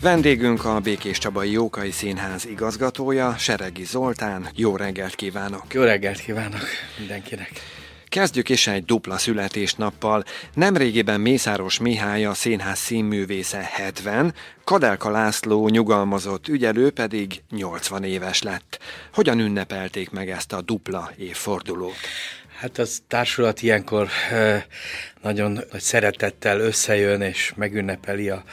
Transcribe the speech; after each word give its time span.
Vendégünk 0.00 0.64
a 0.64 0.80
Békés 0.80 1.18
Csabai 1.18 1.50
Jókai 1.50 1.90
Színház 1.90 2.46
igazgatója, 2.46 3.34
Seregi 3.38 3.84
Zoltán. 3.84 4.48
Jó 4.54 4.76
reggelt 4.76 5.14
kívánok! 5.14 5.74
Jó 5.74 5.82
reggelt 5.82 6.20
kívánok 6.20 6.60
mindenkinek! 6.98 7.50
Kezdjük 8.08 8.48
is 8.48 8.66
egy 8.66 8.84
dupla 8.84 9.18
születésnappal. 9.18 10.24
Nemrégiben 10.54 11.20
Mészáros 11.20 11.78
Mihály 11.78 12.24
a 12.24 12.34
színház 12.34 12.78
színművésze 12.78 13.68
70, 13.72 14.34
Kadelka 14.64 15.10
László 15.10 15.68
nyugalmazott 15.68 16.48
ügyelő 16.48 16.90
pedig 16.90 17.42
80 17.50 18.04
éves 18.04 18.42
lett. 18.42 18.78
Hogyan 19.12 19.38
ünnepelték 19.38 20.10
meg 20.10 20.30
ezt 20.30 20.52
a 20.52 20.62
dupla 20.62 21.12
évfordulót? 21.16 21.96
Hát 22.58 22.78
az 22.78 23.02
társulat 23.08 23.62
ilyenkor 23.62 24.08
nagyon 25.22 25.52
nagy 25.52 25.80
szeretettel 25.80 26.60
összejön 26.60 27.20
és 27.20 27.52
megünnepeli 27.56 28.28
a 28.28 28.44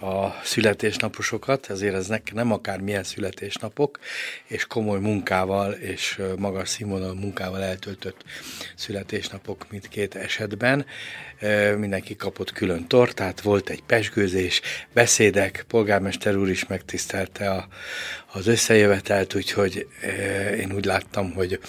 a 0.00 0.40
születésnaposokat, 0.42 1.70
ezért 1.70 1.94
eznek 1.94 2.32
nem 2.32 2.52
akármilyen 2.52 3.04
születésnapok, 3.04 3.98
és 4.46 4.66
komoly 4.66 5.00
munkával 5.00 5.72
és 5.72 6.22
magas 6.38 6.68
színvonalú 6.68 7.14
munkával 7.14 7.62
eltöltött 7.62 8.24
születésnapok 8.74 9.66
mindkét 9.70 10.14
esetben. 10.14 10.86
Mindenki 11.78 12.16
kapott 12.16 12.52
külön 12.52 12.86
tortát, 12.86 13.40
volt 13.40 13.68
egy 13.68 13.82
pesgőzés, 13.82 14.60
beszédek, 14.92 15.64
polgármester 15.68 16.36
úr 16.36 16.48
is 16.48 16.66
megtisztelte 16.66 17.50
a, 17.50 17.68
az 18.32 18.46
összejövetelt, 18.46 19.34
úgyhogy 19.34 19.88
én 20.58 20.72
úgy 20.72 20.84
láttam, 20.84 21.32
hogy 21.32 21.60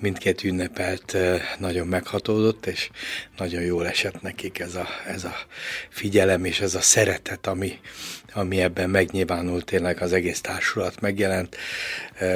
mindkét 0.00 0.44
ünnepelt 0.44 1.16
nagyon 1.58 1.86
meghatódott, 1.86 2.66
és 2.66 2.90
nagyon 3.36 3.62
jól 3.62 3.86
esett 3.86 4.22
nekik 4.22 4.58
ez 4.58 4.74
a, 4.74 4.86
ez 5.06 5.24
a 5.24 5.34
figyelem 5.88 6.44
és 6.44 6.60
ez 6.60 6.74
a 6.74 6.80
szeretet, 6.80 7.46
ami, 7.46 7.78
ami 8.34 8.60
ebben 8.60 8.90
megnyilvánult, 8.90 9.64
tényleg 9.64 10.02
az 10.02 10.12
egész 10.12 10.40
társulat 10.40 11.00
megjelent. 11.00 11.56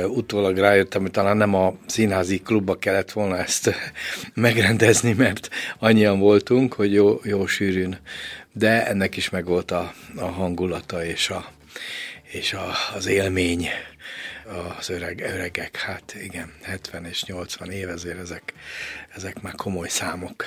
Utólag 0.06 0.58
rájöttem, 0.58 1.00
hogy 1.00 1.10
talán 1.10 1.36
nem 1.36 1.54
a 1.54 1.74
színházi 1.86 2.38
klubba 2.38 2.78
kellett 2.78 3.12
volna 3.12 3.38
ezt 3.38 3.74
megrendezni, 4.34 5.12
mert 5.12 5.48
annyian 5.78 6.18
voltunk, 6.18 6.72
hogy 6.72 6.92
jó, 6.92 7.20
jó 7.22 7.46
sűrűn. 7.46 7.98
De 8.52 8.86
ennek 8.86 9.16
is 9.16 9.30
megvolt 9.30 9.70
a, 9.70 9.92
a 10.16 10.24
hangulata 10.24 11.04
és, 11.04 11.30
a, 11.30 11.52
és 12.22 12.52
a, 12.52 12.72
az 12.94 13.06
élmény 13.06 13.68
az 14.78 14.90
öreg, 14.90 15.20
öregek, 15.20 15.76
hát 15.76 16.16
igen, 16.22 16.52
70 16.62 17.04
és 17.04 17.24
80 17.24 17.70
év, 17.70 17.88
ezért 17.88 18.18
ezek, 18.18 18.52
ezek 19.14 19.40
már 19.40 19.54
komoly 19.54 19.88
számok. 19.88 20.44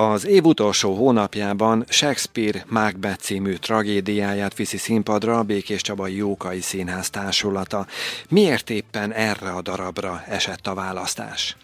Az 0.00 0.26
év 0.26 0.44
utolsó 0.44 0.94
hónapjában 0.94 1.84
Shakespeare 1.88 2.64
Macbeth 2.68 3.18
című 3.18 3.54
tragédiáját 3.54 4.56
viszi 4.56 4.76
színpadra 4.76 5.38
a 5.38 5.42
Békés 5.42 5.80
Csabai 5.80 6.16
Jókai 6.16 6.60
Színház 6.60 7.10
társulata. 7.10 7.86
Miért 8.28 8.70
éppen 8.70 9.12
erre 9.12 9.50
a 9.50 9.62
darabra 9.62 10.24
esett 10.28 10.66
a 10.66 10.74
választás? 10.74 11.56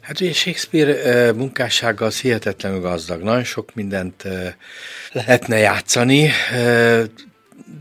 Hát 0.00 0.20
ugye 0.20 0.32
Shakespeare 0.32 1.32
munkássággal 1.32 2.10
hihetetlenül 2.20 2.80
gazdag. 2.80 3.22
Nagyon 3.22 3.44
sok 3.44 3.74
mindent 3.74 4.22
lehetne 5.12 5.56
játszani 5.58 6.30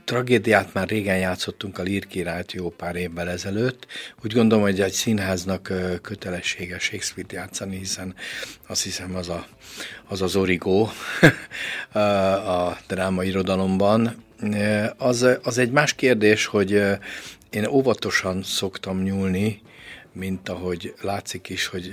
tragédiát 0.06 0.74
már 0.74 0.88
régen 0.88 1.18
játszottunk 1.18 1.78
a 1.78 1.84
Lír 1.84 2.08
királyt 2.08 2.52
jó 2.52 2.70
pár 2.70 2.96
évvel 2.96 3.30
ezelőtt. 3.30 3.88
Úgy 4.24 4.34
gondolom, 4.34 4.64
hogy 4.64 4.82
egy 4.82 4.92
színháznak 4.92 5.74
kötelessége 6.02 6.80
Shakespeare-t 6.80 7.32
játszani, 7.32 7.78
hiszen 7.78 8.16
azt 8.68 8.84
hiszem 8.84 9.16
az 9.16 9.30
a, 9.30 9.48
az, 10.08 10.22
az 10.22 10.36
origó 10.36 10.90
a 12.58 12.78
dráma 12.88 13.24
irodalomban. 13.24 14.24
Az, 14.98 15.28
az 15.44 15.58
egy 15.58 15.72
más 15.72 15.94
kérdés, 15.94 16.46
hogy 16.46 16.72
én 17.50 17.66
óvatosan 17.66 18.44
szoktam 18.44 19.02
nyúlni, 19.02 19.62
mint 20.14 20.50
ahogy 20.50 20.94
látszik 21.02 21.50
is, 21.50 21.66
hogy 21.66 21.92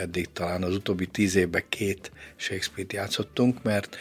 eddig 0.00 0.28
talán 0.32 0.62
az 0.62 0.74
utóbbi 0.74 1.06
tíz 1.06 1.34
évben 1.34 1.62
két 1.68 2.10
Shakespeare-t 2.36 2.92
játszottunk, 2.92 3.62
mert 3.62 3.96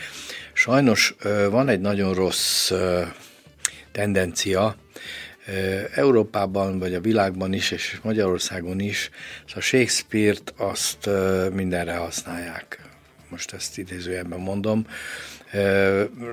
sajnos 0.53 1.15
van 1.49 1.69
egy 1.69 1.81
nagyon 1.81 2.13
rossz 2.13 2.71
tendencia, 3.91 4.75
Európában, 5.93 6.79
vagy 6.79 6.93
a 6.93 7.01
világban 7.01 7.53
is, 7.53 7.71
és 7.71 7.99
Magyarországon 8.03 8.79
is, 8.79 9.09
szóval 9.45 9.61
Shakespeare-t 9.61 10.53
azt 10.57 11.09
mindenre 11.53 11.95
használják. 11.95 12.79
Most 13.33 13.53
ezt 13.53 13.77
idézőjelben 13.77 14.39
mondom. 14.39 14.87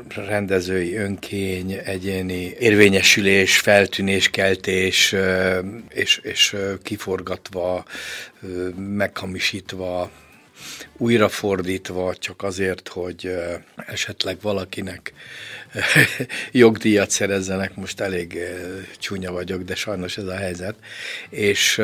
Rendezői 0.08 0.96
önkény, 0.96 1.72
egyéni 1.84 2.54
érvényesülés, 2.58 3.58
feltűnés, 3.58 4.30
keltés, 4.30 5.14
és, 5.88 6.16
és 6.22 6.56
kiforgatva, 6.82 7.84
meghamisítva, 8.76 10.10
újrafordítva, 10.96 12.14
csak 12.16 12.42
azért, 12.42 12.88
hogy 12.88 13.36
esetleg 13.76 14.38
valakinek 14.40 15.12
jogdíjat 16.52 17.10
szerezzenek, 17.10 17.74
most 17.74 18.00
elég 18.00 18.38
csúnya 18.98 19.32
vagyok, 19.32 19.62
de 19.62 19.74
sajnos 19.74 20.16
ez 20.16 20.26
a 20.26 20.36
helyzet, 20.36 20.74
és 21.28 21.76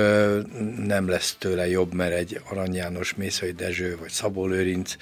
nem 0.86 1.08
lesz 1.08 1.36
tőle 1.38 1.68
jobb, 1.68 1.94
mert 1.94 2.12
egy 2.12 2.40
Arany 2.50 2.74
János, 2.74 3.14
Mészai 3.14 3.52
Dezső, 3.52 3.96
vagy 4.00 4.10
Szabó 4.10 4.46
Lőrinc, 4.46 4.96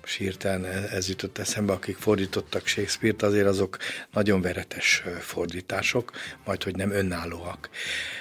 most 0.00 0.16
hirtelen 0.16 0.64
ez 0.92 1.08
jutott 1.08 1.38
eszembe, 1.38 1.72
akik 1.72 1.96
fordítottak 1.96 2.66
Shakespeare-t, 2.66 3.22
azért 3.22 3.46
azok 3.46 3.76
nagyon 4.12 4.40
veretes 4.40 5.02
fordítások, 5.20 6.12
majd 6.44 6.62
hogy 6.62 6.76
nem 6.76 6.90
önállóak 6.90 7.68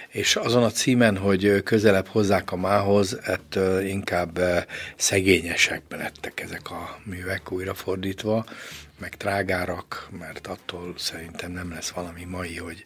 és 0.10 0.36
azon 0.36 0.64
a 0.64 0.72
címen, 0.72 1.18
hogy 1.18 1.64
közelebb 1.64 2.08
hozzák 2.08 2.52
a 2.52 2.56
mához, 2.56 3.20
ettől 3.24 3.82
inkább 3.82 4.40
szegényesek 4.96 5.82
lettek 5.90 6.42
ezek 6.42 6.72
a 6.72 7.00
művek 7.04 7.52
újrafordítva, 7.52 8.46
meg 9.00 9.16
trágárak, 9.18 10.10
mert 10.20 10.48
attól 10.48 10.94
szerintem 10.98 11.52
nem 11.52 11.72
lesz 11.72 11.90
valami 11.90 12.24
mai, 12.24 12.56
hogy, 12.56 12.84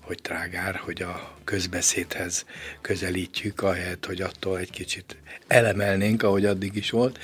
hogy 0.00 0.18
trágár, 0.22 0.74
hogy 0.74 1.02
a 1.02 1.36
közbeszédhez 1.44 2.44
közelítjük, 2.80 3.62
ahelyett, 3.62 4.06
hogy 4.06 4.20
attól 4.20 4.58
egy 4.58 4.70
kicsit 4.70 5.16
elemelnénk, 5.46 6.22
ahogy 6.22 6.44
addig 6.44 6.76
is 6.76 6.90
volt. 6.90 7.18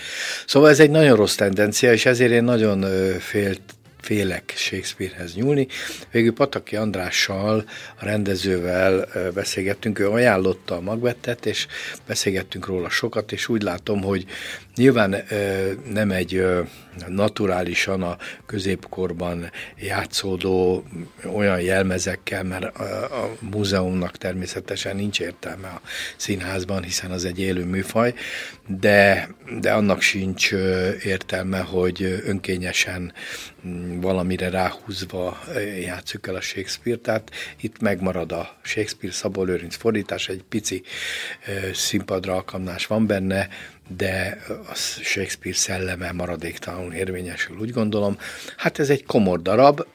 Szóval 0.46 0.70
ez 0.70 0.80
egy 0.80 0.90
nagyon 0.90 1.16
rossz 1.16 1.34
tendencia, 1.34 1.92
és 1.92 2.06
ezért 2.06 2.32
én 2.32 2.44
nagyon 2.44 2.80
félt, 3.18 3.60
félek 4.08 4.52
Shakespearehez 4.56 5.34
nyúlni. 5.34 5.66
Végül 6.10 6.32
Pataki 6.32 6.76
Andrással, 6.76 7.64
a 8.00 8.04
rendezővel 8.04 9.08
beszélgettünk, 9.34 9.98
ő 9.98 10.08
ajánlotta 10.10 10.76
a 10.76 10.80
magvettet, 10.80 11.46
és 11.46 11.66
beszélgettünk 12.06 12.66
róla 12.66 12.88
sokat, 12.88 13.32
és 13.32 13.48
úgy 13.48 13.62
látom, 13.62 14.02
hogy 14.02 14.26
nyilván 14.78 15.16
nem 15.92 16.10
egy 16.10 16.44
naturálisan 17.08 18.02
a 18.02 18.16
középkorban 18.46 19.50
játszódó 19.80 20.84
olyan 21.34 21.60
jelmezekkel, 21.60 22.42
mert 22.42 22.76
a, 22.76 23.36
múzeumnak 23.40 24.16
természetesen 24.16 24.96
nincs 24.96 25.20
értelme 25.20 25.68
a 25.68 25.80
színházban, 26.16 26.82
hiszen 26.82 27.10
az 27.10 27.24
egy 27.24 27.40
élő 27.40 27.64
műfaj, 27.64 28.14
de, 28.66 29.28
de 29.60 29.72
annak 29.72 30.00
sincs 30.00 30.52
értelme, 31.04 31.58
hogy 31.58 32.22
önkényesen 32.26 33.12
valamire 34.00 34.50
ráhúzva 34.50 35.38
játszuk 35.80 36.26
el 36.26 36.34
a 36.34 36.40
Shakespeare, 36.40 36.98
tehát 36.98 37.30
itt 37.60 37.80
megmarad 37.80 38.32
a 38.32 38.56
Shakespeare 38.62 39.14
Szabó 39.14 39.42
Lőrinc 39.42 39.76
fordítás, 39.76 40.28
egy 40.28 40.44
pici 40.48 40.82
színpadra 41.72 42.34
alkalmás 42.34 42.86
van 42.86 43.06
benne, 43.06 43.48
de 43.96 44.38
a 44.68 44.74
Shakespeare 45.02 45.56
szelleme 45.56 46.12
maradéktalanul 46.12 46.92
érvényesül, 46.92 47.58
úgy 47.58 47.70
gondolom. 47.70 48.18
Hát 48.56 48.78
ez 48.78 48.90
egy 48.90 49.04
komor 49.04 49.42
darab, 49.42 49.86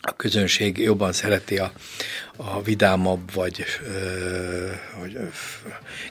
a 0.00 0.16
közönség 0.16 0.78
jobban 0.78 1.12
szereti 1.12 1.58
a, 1.58 1.72
a 2.36 2.62
vidámabb, 2.62 3.32
vagy, 3.32 3.64
ö, 3.84 4.70
vagy 5.00 5.14
ö, 5.14 5.24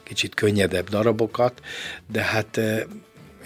kicsit 0.03 0.33
könnyedebb 0.33 0.89
darabokat, 0.89 1.61
de 2.11 2.21
hát 2.21 2.57
ö, 2.57 2.79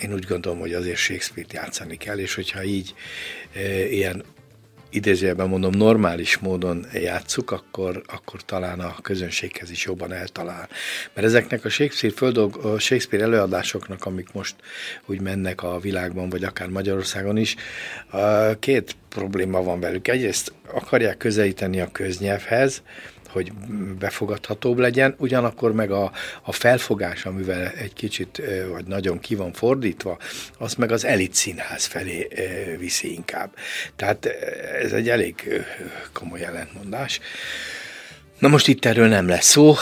én 0.01 0.13
úgy 0.13 0.25
gondolom, 0.25 0.59
hogy 0.59 0.73
azért 0.73 0.97
Shakespeare-t 0.97 1.53
játszani 1.53 1.97
kell, 1.97 2.17
és 2.17 2.35
hogyha 2.35 2.63
így 2.63 2.93
ö, 3.55 3.59
ilyen 3.83 4.23
idézőjelben 4.95 5.47
mondom, 5.47 5.71
normális 5.71 6.37
módon 6.37 6.85
játsszuk, 6.93 7.51
akkor, 7.51 8.01
akkor 8.05 8.41
talán 8.45 8.79
a 8.79 8.95
közönséghez 9.01 9.71
is 9.71 9.85
jobban 9.85 10.11
eltalál. 10.11 10.69
Mert 11.13 11.27
ezeknek 11.27 11.65
a 11.65 11.69
Shakespeare, 11.69 12.15
földog, 12.15 12.55
a 12.55 12.79
Shakespeare 12.79 13.25
előadásoknak, 13.25 14.05
amik 14.05 14.31
most 14.33 14.55
úgy 15.05 15.21
mennek 15.21 15.63
a 15.63 15.79
világban, 15.79 16.29
vagy 16.29 16.43
akár 16.43 16.67
Magyarországon 16.67 17.37
is, 17.37 17.55
két 18.59 18.95
probléma 19.09 19.63
van 19.63 19.79
velük. 19.79 20.07
Egyrészt 20.07 20.53
akarják 20.73 21.17
közelíteni 21.17 21.79
a 21.79 21.91
köznyelvhez, 21.91 22.81
hogy 23.33 23.51
befogadhatóbb 23.99 24.77
legyen, 24.77 25.15
ugyanakkor 25.17 25.73
meg 25.73 25.91
a, 25.91 26.11
a 26.41 26.51
felfogás, 26.51 27.25
amivel 27.25 27.67
egy 27.67 27.93
kicsit 27.93 28.41
vagy 28.71 28.85
nagyon 28.85 29.19
ki 29.19 29.35
van 29.35 29.53
fordítva, 29.53 30.17
az 30.57 30.73
meg 30.73 30.91
az 30.91 31.05
elit 31.05 31.33
színház 31.33 31.85
felé 31.85 32.27
viszi 32.79 33.13
inkább. 33.13 33.55
Tehát 33.95 34.25
ez 34.81 34.91
egy 34.91 35.09
elég 35.09 35.63
komoly 36.13 36.43
ellentmondás. 36.43 37.19
Na 38.39 38.47
most 38.47 38.67
itt 38.67 38.85
erről 38.85 39.07
nem 39.07 39.27
lesz 39.27 39.45
szó, 39.45 39.75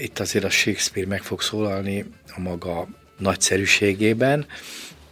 itt 0.00 0.18
azért 0.18 0.44
a 0.44 0.50
Shakespeare 0.50 1.08
meg 1.08 1.22
fog 1.22 1.42
szólalni 1.42 2.04
a 2.36 2.40
maga 2.40 2.88
nagyszerűségében, 3.18 4.46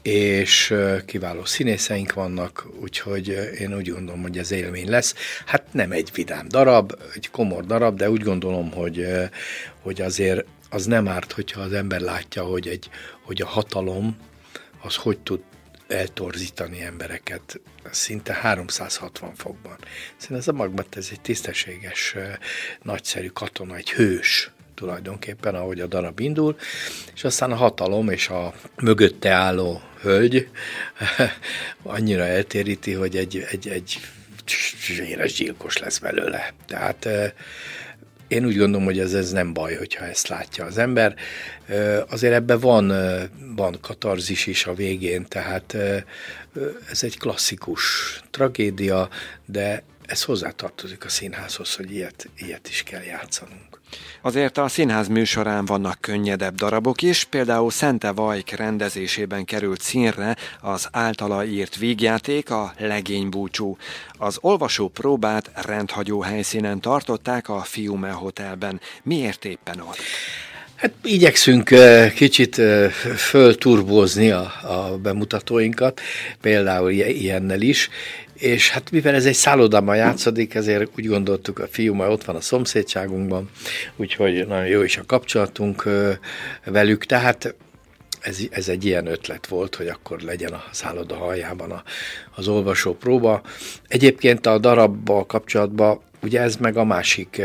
és 0.02 0.74
kiváló 1.06 1.44
színészeink 1.44 2.12
vannak, 2.12 2.66
úgyhogy 2.80 3.28
én 3.58 3.76
úgy 3.76 3.88
gondolom, 3.88 4.22
hogy 4.22 4.38
ez 4.38 4.50
élmény 4.50 4.88
lesz. 4.88 5.14
Hát 5.46 5.72
nem 5.72 5.92
egy 5.92 6.10
vidám 6.14 6.48
darab, 6.48 6.94
egy 7.14 7.30
komor 7.30 7.64
darab, 7.64 7.96
de 7.96 8.10
úgy 8.10 8.22
gondolom, 8.22 8.72
hogy, 8.72 9.06
hogy 9.80 10.00
azért 10.00 10.44
az 10.70 10.86
nem 10.86 11.08
árt, 11.08 11.32
hogyha 11.32 11.60
az 11.60 11.72
ember 11.72 12.00
látja, 12.00 12.42
hogy, 12.42 12.68
egy, 12.68 12.88
hogy 13.22 13.42
a 13.42 13.46
hatalom 13.46 14.16
az 14.82 14.94
hogy 14.94 15.18
tud 15.18 15.40
eltorzítani 15.88 16.82
embereket 16.82 17.60
szinte 17.90 18.32
360 18.32 19.34
fokban. 19.34 19.76
Szerintem 20.16 20.36
ez 20.36 20.48
a 20.48 20.52
Macbeth 20.52 20.96
ez 20.96 21.08
egy 21.10 21.20
tisztességes, 21.20 22.16
nagyszerű 22.82 23.26
katona, 23.26 23.76
egy 23.76 23.90
hős, 23.90 24.50
tulajdonképpen, 24.82 25.54
ahogy 25.54 25.80
a 25.80 25.86
darab 25.86 26.20
indul, 26.20 26.56
és 27.14 27.24
aztán 27.24 27.52
a 27.52 27.56
hatalom 27.56 28.08
és 28.08 28.28
a 28.28 28.52
mögötte 28.80 29.30
álló 29.30 29.80
hölgy 30.00 30.48
annyira 31.82 32.22
eltéríti, 32.22 32.92
hogy 32.92 33.16
egy, 33.16 33.46
egy, 33.50 33.68
egy 33.68 34.00
véres 34.98 35.32
gyilkos 35.32 35.78
lesz 35.78 35.98
belőle. 35.98 36.52
Tehát 36.66 37.08
én 38.28 38.44
úgy 38.44 38.56
gondolom, 38.56 38.84
hogy 38.84 38.98
ez, 38.98 39.14
ez 39.14 39.30
nem 39.32 39.52
baj, 39.52 39.74
hogyha 39.74 40.04
ezt 40.04 40.28
látja 40.28 40.64
az 40.64 40.78
ember. 40.78 41.14
Azért 42.08 42.34
ebben 42.34 42.60
van, 42.60 42.92
van 43.56 43.78
katarzis 43.80 44.46
is 44.46 44.66
a 44.66 44.74
végén, 44.74 45.26
tehát 45.28 45.76
ez 46.90 47.02
egy 47.02 47.18
klasszikus 47.18 47.82
tragédia, 48.30 49.08
de 49.46 49.82
ez 50.06 50.22
hozzátartozik 50.22 51.04
a 51.04 51.08
színházhoz, 51.08 51.74
hogy 51.74 51.92
ilyet, 51.92 52.28
ilyet 52.36 52.68
is 52.68 52.82
kell 52.82 53.02
játszanunk. 53.02 53.80
Azért 54.22 54.58
a 54.58 54.68
színház 54.68 55.08
műsorán 55.08 55.64
vannak 55.64 56.00
könnyedebb 56.00 56.54
darabok 56.54 57.02
is, 57.02 57.24
például 57.24 57.70
Szente 57.70 58.10
Vajk 58.10 58.50
rendezésében 58.50 59.44
került 59.44 59.80
színre 59.80 60.36
az 60.60 60.88
általa 60.90 61.44
írt 61.44 61.76
vígjáték, 61.76 62.50
a 62.50 62.72
Legénybúcsú. 62.78 63.76
Az 64.18 64.38
olvasó 64.40 64.88
próbát 64.88 65.50
rendhagyó 65.54 66.20
helyszínen 66.20 66.80
tartották 66.80 67.48
a 67.48 67.60
Fiume 67.60 68.10
Hotelben. 68.10 68.80
Miért 69.02 69.44
éppen 69.44 69.80
ott? 69.80 69.98
Hát 70.74 70.92
igyekszünk 71.02 71.70
kicsit 72.14 72.60
fölturbózni 73.16 74.30
a, 74.30 74.52
a 74.62 74.98
bemutatóinkat, 75.02 76.00
például 76.40 76.90
ilyennel 76.90 77.60
is, 77.60 77.88
és 78.42 78.70
hát 78.70 78.90
mivel 78.90 79.14
ez 79.14 79.26
egy 79.26 79.34
szállodában 79.34 79.96
játszódik, 79.96 80.54
ezért 80.54 80.90
úgy 80.96 81.06
gondoltuk, 81.06 81.58
a 81.58 81.66
fiú 81.70 81.94
majd 81.94 82.10
ott 82.10 82.24
van 82.24 82.36
a 82.36 82.40
szomszédságunkban, 82.40 83.50
úgyhogy 83.96 84.46
nagyon 84.46 84.66
jó 84.66 84.82
is 84.82 84.96
a 84.96 85.04
kapcsolatunk 85.06 85.88
velük, 86.64 87.06
tehát 87.06 87.54
ez, 88.20 88.38
ez 88.50 88.68
egy 88.68 88.84
ilyen 88.84 89.06
ötlet 89.06 89.46
volt, 89.46 89.74
hogy 89.74 89.86
akkor 89.86 90.20
legyen 90.20 90.52
a 90.52 90.64
szálloda 90.70 91.14
haljában 91.14 91.70
a, 91.70 91.82
az 92.34 92.48
olvasó 92.48 92.94
próba. 92.94 93.42
Egyébként 93.88 94.46
a 94.46 94.58
darabbal 94.58 95.26
kapcsolatban 95.26 96.00
Ugye 96.24 96.40
ez 96.40 96.56
meg 96.56 96.76
a 96.76 96.84
másik 96.84 97.42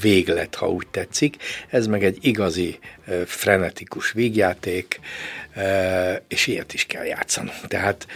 véglet, 0.00 0.54
ha 0.54 0.68
úgy 0.68 0.86
tetszik, 0.90 1.36
ez 1.68 1.86
meg 1.86 2.04
egy 2.04 2.18
igazi 2.20 2.78
frenetikus 3.26 4.12
vígjáték, 4.12 5.00
és 6.28 6.46
ilyet 6.46 6.74
is 6.74 6.86
kell 6.86 7.04
játszanunk. 7.04 7.66
Tehát 7.66 8.06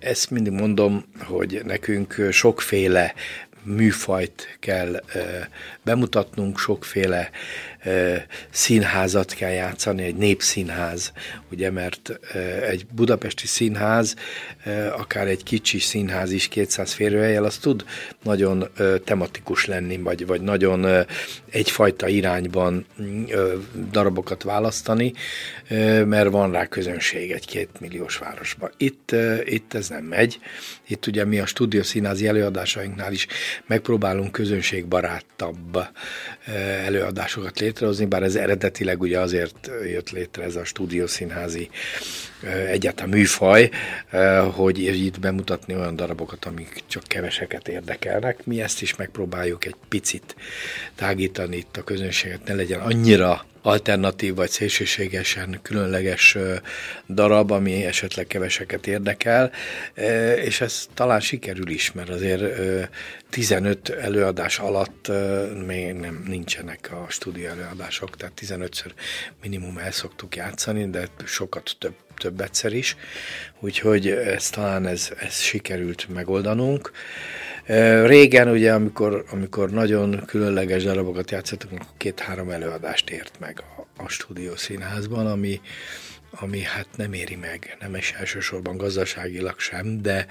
ezt 0.00 0.30
mindig 0.30 0.52
mondom, 0.52 1.04
hogy 1.18 1.60
nekünk 1.64 2.26
sokféle 2.30 3.14
műfajt 3.62 4.56
kell 4.60 5.02
bemutatnunk, 5.82 6.58
sokféle 6.58 7.30
színházat 8.50 9.32
kell 9.32 9.50
játszani, 9.50 10.02
egy 10.02 10.16
népszínház, 10.16 11.12
ugye, 11.50 11.70
mert 11.70 12.20
egy 12.68 12.86
budapesti 12.86 13.46
színház, 13.46 14.14
akár 14.96 15.26
egy 15.26 15.42
kicsi 15.42 15.78
színház 15.78 16.32
is 16.32 16.48
200 16.48 16.92
férőhelyel, 16.92 17.44
az 17.44 17.56
tud 17.56 17.84
nagyon 18.22 18.68
tematikus 19.04 19.66
lenni, 19.66 19.96
vagy, 19.96 20.26
vagy 20.26 20.40
nagyon 20.40 21.06
egyfajta 21.50 22.08
irányban 22.08 22.86
darabokat 23.90 24.42
választani, 24.42 25.12
mert 26.04 26.30
van 26.30 26.52
rá 26.52 26.66
közönség 26.66 27.30
egy 27.30 27.46
két 27.46 27.68
milliós 27.80 28.16
városban. 28.16 28.70
Itt, 28.76 29.14
itt 29.44 29.74
ez 29.74 29.88
nem 29.88 30.04
megy. 30.04 30.38
Itt 30.86 31.06
ugye 31.06 31.24
mi 31.24 31.38
a 31.38 31.46
stúdiószínházi 31.46 32.26
előadásainknál 32.26 33.12
is 33.12 33.26
megpróbálunk 33.66 34.32
közönségbarátabb 34.32 35.78
előadásokat 36.84 37.58
létrehozni, 37.58 37.72
bár 38.08 38.22
ez 38.22 38.34
eredetileg 38.34 39.00
ugye 39.00 39.20
azért 39.20 39.70
jött 39.84 40.10
létre 40.10 40.44
ez 40.44 40.56
a 40.56 40.64
stúdiószínházi 40.64 41.68
egyáltalán 42.68 43.10
műfaj, 43.10 43.70
hogy 44.52 44.78
itt 44.78 45.20
bemutatni 45.20 45.74
olyan 45.74 45.96
darabokat, 45.96 46.44
amik 46.44 46.82
csak 46.86 47.02
keveseket 47.02 47.68
érdekelnek. 47.68 48.46
Mi 48.46 48.62
ezt 48.62 48.82
is 48.82 48.96
megpróbáljuk 48.96 49.64
egy 49.64 49.76
picit 49.88 50.36
tágítani 50.94 51.56
itt 51.56 51.76
a 51.76 51.84
közönséget, 51.84 52.44
ne 52.44 52.54
legyen 52.54 52.80
annyira 52.80 53.44
alternatív 53.64 54.34
vagy 54.34 54.50
szélsőségesen 54.50 55.58
különleges 55.62 56.36
darab, 57.08 57.50
ami 57.50 57.84
esetleg 57.84 58.26
keveseket 58.26 58.86
érdekel, 58.86 59.52
és 60.44 60.60
ez 60.60 60.86
talán 60.94 61.20
sikerül 61.20 61.68
is, 61.68 61.92
mert 61.92 62.08
azért 62.08 62.60
15 63.30 63.88
előadás 63.88 64.58
alatt 64.58 65.10
még 65.66 65.92
nem 65.92 66.24
nincsenek 66.26 66.90
a 66.92 67.10
stúdió 67.10 67.48
előadások, 67.48 68.16
tehát 68.16 68.40
15-ször 68.46 68.90
minimum 69.42 69.78
el 69.78 69.92
szoktuk 69.92 70.36
játszani, 70.36 70.90
de 70.90 71.06
sokat 71.24 71.76
több 71.78 71.94
több 72.16 72.33
egyszer 72.40 72.72
is, 72.72 72.96
úgyhogy 73.60 74.08
ez 74.08 74.50
talán 74.50 74.86
ez, 74.86 75.10
ez 75.20 75.38
sikerült 75.38 76.08
megoldanunk. 76.08 76.90
Régen 78.04 78.48
ugye, 78.48 78.72
amikor, 78.72 79.24
amikor 79.30 79.70
nagyon 79.70 80.22
különleges 80.26 80.82
darabokat 80.82 81.30
játszottunk, 81.30 81.82
két-három 81.96 82.50
előadást 82.50 83.10
ért 83.10 83.36
meg 83.40 83.62
a, 83.76 84.02
a 84.02 84.08
stúdió 84.08 84.56
színházban, 84.56 85.26
ami, 85.26 85.60
ami 86.40 86.62
hát 86.62 86.86
nem 86.96 87.12
éri 87.12 87.36
meg, 87.36 87.76
nem 87.80 87.94
is 87.94 88.12
elsősorban 88.12 88.76
gazdaságilag 88.76 89.58
sem, 89.58 90.02
de, 90.02 90.26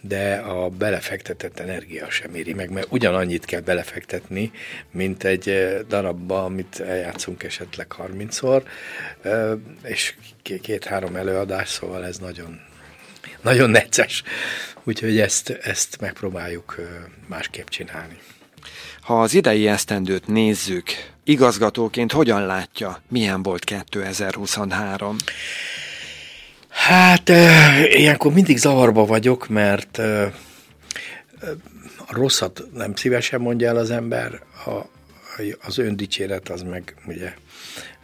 de 0.00 0.34
a 0.34 0.68
belefektetett 0.68 1.58
energia 1.58 2.10
sem 2.10 2.34
éri 2.34 2.52
meg, 2.52 2.70
mert 2.70 2.86
ugyanannyit 2.90 3.44
kell 3.44 3.60
belefektetni, 3.60 4.50
mint 4.90 5.24
egy 5.24 5.76
darabba, 5.88 6.44
amit 6.44 6.80
eljátszunk 6.80 7.42
esetleg 7.42 7.86
30-szor, 7.98 8.62
és 9.82 10.14
két-három 10.42 11.16
előadás, 11.16 11.68
szóval 11.68 12.04
ez 12.04 12.18
nagyon, 12.18 12.60
nagyon 13.40 13.70
necces. 13.70 14.22
Úgyhogy 14.84 15.18
ezt, 15.20 15.50
ezt 15.50 16.00
megpróbáljuk 16.00 16.76
másképp 17.26 17.68
csinálni. 17.68 18.18
Ha 19.00 19.20
az 19.20 19.34
idei 19.34 19.68
esztendőt 19.68 20.26
nézzük, 20.26 20.90
igazgatóként 21.30 22.12
hogyan 22.12 22.46
látja, 22.46 23.02
milyen 23.08 23.42
volt 23.42 23.64
2023? 23.64 25.16
Hát 26.68 27.28
ilyenkor 27.88 28.32
mindig 28.32 28.56
zavarba 28.56 29.04
vagyok, 29.04 29.48
mert 29.48 29.98
a 31.96 32.08
rosszat 32.08 32.62
nem 32.74 32.94
szívesen 32.94 33.40
mondja 33.40 33.68
el 33.68 33.76
az 33.76 33.90
ember, 33.90 34.42
a, 34.66 34.70
az 35.62 35.78
öndicséret 35.78 36.48
az 36.48 36.62
meg 36.62 36.94
ugye 37.06 37.34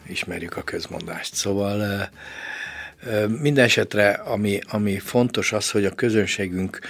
ismerjük 0.09 0.57
a 0.57 0.63
közmondást. 0.63 1.35
Szóval 1.35 2.09
minden 3.41 3.65
esetre, 3.65 4.11
ami, 4.11 4.59
ami 4.69 4.99
fontos 4.99 5.53
az, 5.53 5.71
hogy 5.71 5.85
a 5.85 5.95
közönségünk 5.95 6.81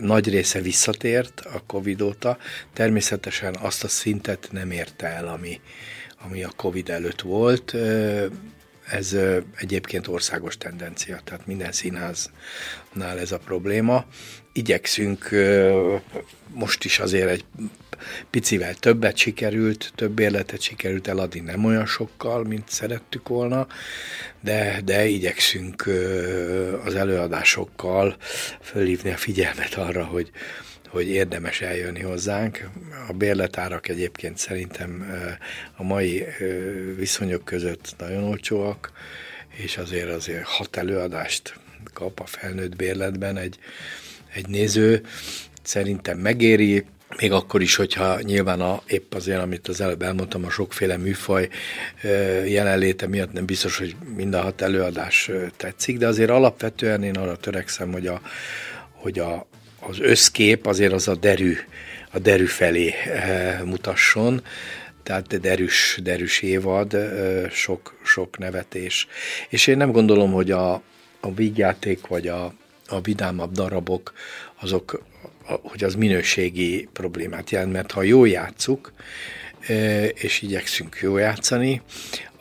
nagy 0.00 0.28
része 0.28 0.60
visszatért 0.60 1.40
a 1.40 1.62
Covid 1.66 2.00
óta. 2.00 2.38
Természetesen 2.72 3.56
azt 3.60 3.84
a 3.84 3.88
szintet 3.88 4.48
nem 4.52 4.70
érte 4.70 5.06
el, 5.06 5.28
ami, 5.28 5.60
ami 6.24 6.42
a 6.44 6.52
Covid 6.56 6.88
előtt 6.88 7.20
volt. 7.20 7.74
Ez 8.86 9.16
egyébként 9.56 10.06
országos 10.08 10.56
tendencia, 10.56 11.20
tehát 11.24 11.46
minden 11.46 11.72
színháznál 11.72 13.18
ez 13.18 13.32
a 13.32 13.38
probléma. 13.38 14.04
Igyekszünk 14.52 15.30
most 16.52 16.84
is 16.84 16.98
azért 16.98 17.28
egy 17.28 17.44
picivel 18.30 18.74
többet 18.74 19.16
sikerült, 19.16 19.92
több 19.94 20.18
érletet 20.18 20.60
sikerült 20.60 21.08
eladni, 21.08 21.40
nem 21.40 21.64
olyan 21.64 21.86
sokkal, 21.86 22.44
mint 22.44 22.68
szerettük 22.68 23.28
volna, 23.28 23.66
de, 24.40 24.80
de 24.84 25.06
igyekszünk 25.06 25.90
az 26.84 26.94
előadásokkal 26.94 28.16
fölhívni 28.60 29.10
a 29.10 29.16
figyelmet 29.16 29.74
arra, 29.74 30.04
hogy, 30.04 30.30
hogy 30.88 31.08
érdemes 31.08 31.60
eljönni 31.60 32.00
hozzánk. 32.00 32.68
A 33.08 33.12
bérletárak 33.12 33.88
egyébként 33.88 34.38
szerintem 34.38 35.06
a 35.76 35.82
mai 35.82 36.24
viszonyok 36.96 37.44
között 37.44 37.94
nagyon 37.98 38.22
olcsóak, 38.22 38.92
és 39.56 39.76
azért 39.76 40.10
azért 40.10 40.44
hat 40.44 40.76
előadást 40.76 41.54
kap 41.92 42.20
a 42.20 42.26
felnőtt 42.26 42.76
bérletben 42.76 43.36
egy, 43.36 43.58
egy 44.34 44.48
néző. 44.48 45.02
Szerintem 45.62 46.18
megéri, 46.18 46.84
még 47.20 47.32
akkor 47.32 47.62
is, 47.62 47.76
hogyha 47.76 48.20
nyilván 48.20 48.60
a, 48.60 48.82
épp 48.86 49.14
azért, 49.14 49.40
amit 49.40 49.68
az 49.68 49.80
előbb 49.80 50.02
elmondtam, 50.02 50.44
a 50.44 50.50
sokféle 50.50 50.96
műfaj 50.96 51.48
jelenléte 52.46 53.06
miatt 53.06 53.32
nem 53.32 53.44
biztos, 53.44 53.78
hogy 53.78 53.96
mind 54.16 54.34
a 54.34 54.40
hat 54.40 54.60
előadás 54.60 55.30
tetszik, 55.56 55.98
de 55.98 56.06
azért 56.06 56.30
alapvetően 56.30 57.02
én 57.02 57.16
arra 57.16 57.36
törekszem, 57.36 57.92
hogy, 57.92 58.06
a, 58.06 58.20
hogy 58.92 59.18
a, 59.18 59.46
az 59.80 60.00
összkép 60.00 60.66
azért 60.66 60.92
az 60.92 61.08
a 61.08 61.14
derű, 61.14 61.56
a 62.10 62.18
derű 62.18 62.46
felé 62.46 62.94
mutasson, 63.64 64.42
tehát 65.02 65.40
derűs, 65.40 65.98
derűs 66.02 66.40
évad, 66.40 66.96
sok, 67.50 67.98
sok 68.04 68.38
nevetés. 68.38 69.06
És 69.48 69.66
én 69.66 69.76
nem 69.76 69.92
gondolom, 69.92 70.32
hogy 70.32 70.50
a, 70.50 70.72
a 71.20 71.34
vígjáték 71.34 72.06
vagy 72.06 72.28
a, 72.28 72.54
a 72.88 73.00
vidámabb 73.00 73.52
darabok, 73.52 74.12
azok 74.60 75.02
hogy 75.44 75.84
az 75.84 75.94
minőségi 75.94 76.88
problémát 76.92 77.50
jelent, 77.50 77.72
mert 77.72 77.92
ha 77.92 78.02
jól 78.02 78.28
játszuk, 78.28 78.92
és 80.14 80.42
igyekszünk 80.42 80.98
jól 81.02 81.20
játszani, 81.20 81.82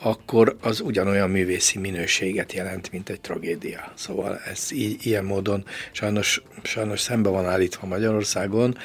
akkor 0.02 0.58
az 0.62 0.80
ugyanolyan 0.80 1.30
művészi 1.30 1.80
minőséget 1.80 2.54
jelent, 2.54 2.92
mint 2.92 3.10
egy 3.10 3.22
tragédia. 3.22 3.92
Szóval 3.96 4.40
ez 4.46 4.72
így, 4.72 5.06
ilyen 5.06 5.26
módon 5.26 5.66
sajnos, 5.92 6.44
sajnos 6.64 7.00
szembe 7.00 7.30
van 7.30 7.46
állítva 7.46 7.88
Magyarországon, 7.88 8.78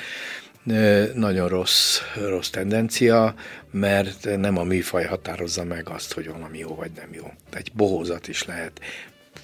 nagyon 1.15 1.49
rossz, 1.49 2.01
rossz 2.29 2.49
tendencia, 2.51 3.35
mert 3.71 4.37
nem 4.37 4.59
a 4.59 4.63
műfaj 4.63 5.05
határozza 5.05 5.65
meg 5.65 5.89
azt, 5.89 6.13
hogy 6.13 6.29
valami 6.29 6.59
jó 6.59 6.75
vagy 6.75 6.91
nem 6.97 7.09
jó. 7.13 7.33
Egy 7.53 7.71
bohózat 7.75 8.29
is 8.29 8.45
lehet 8.45 8.81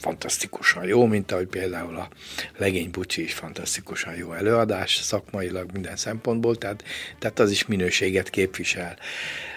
fantasztikusan 0.05 0.85
jó, 0.85 1.07
mint 1.07 1.33
ahogy 1.33 1.47
például 1.47 1.97
a 1.97 2.09
Legény 2.57 2.91
Bucsi 2.91 3.23
is 3.23 3.35
fantasztikusan 3.35 4.15
jó 4.15 4.33
előadás, 4.33 4.95
szakmailag 4.95 5.71
minden 5.73 5.97
szempontból, 5.97 6.57
tehát, 6.57 6.85
tehát 7.19 7.39
az 7.39 7.51
is 7.51 7.67
minőséget 7.67 8.31
képvisel. 8.31 8.97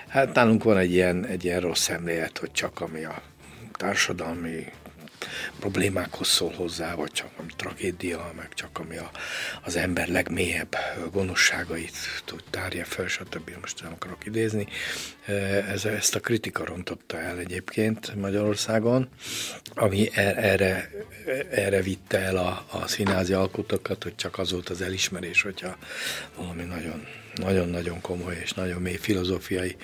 Hát 0.08 0.34
nálunk 0.34 0.63
van 0.63 0.77
egy 0.77 0.92
ilyen, 0.92 1.25
egy 1.25 1.46
ilyen 1.46 1.60
rossz 1.60 1.82
szemlélet, 1.82 2.38
hogy 2.38 2.51
csak 2.51 2.82
ami 2.82 3.04
a 3.04 3.22
társadalmi 3.72 4.66
problémákhoz 5.60 6.27
szól 6.27 6.51
hozzá, 6.51 6.96
vagy 6.96 7.12
csak 7.12 7.29
ami 7.38 7.51
tragédia, 7.55 8.31
meg 8.36 8.53
csak 8.53 8.79
ami 8.79 8.98
a, 8.98 9.12
az 9.63 9.75
ember 9.75 10.07
legmélyebb 10.07 10.75
gonoszságait 11.12 11.96
tud 12.25 12.43
tárja 12.50 12.86
fel, 12.86 13.07
stb. 13.07 13.51
Most 13.62 13.84
nem 13.84 13.91
akarok 13.93 14.25
idézni. 14.25 14.67
Ez, 15.69 15.86
ezt 15.86 16.15
a 16.15 16.19
kritika 16.19 16.65
rontotta 16.65 17.19
el 17.19 17.38
egyébként 17.38 18.15
Magyarországon, 18.15 19.10
ami 19.74 20.10
er, 20.13 20.38
erre, 20.38 20.89
erre 21.51 21.81
vitte 21.81 22.19
el 22.19 22.38
a, 22.38 22.65
a 22.72 22.88
színházi 22.88 23.34
alkotókat, 23.34 24.03
hogy 24.03 24.15
csak 24.15 24.39
az 24.39 24.51
volt 24.51 24.69
az 24.69 24.81
elismerés, 24.81 25.41
hogyha 25.41 25.77
valami 26.36 26.63
nagyon 26.63 27.05
nagyon-nagyon 27.38 28.01
komoly 28.01 28.38
és 28.43 28.51
nagyon 28.51 28.81
mély 28.81 28.96
filozófiai 28.96 29.75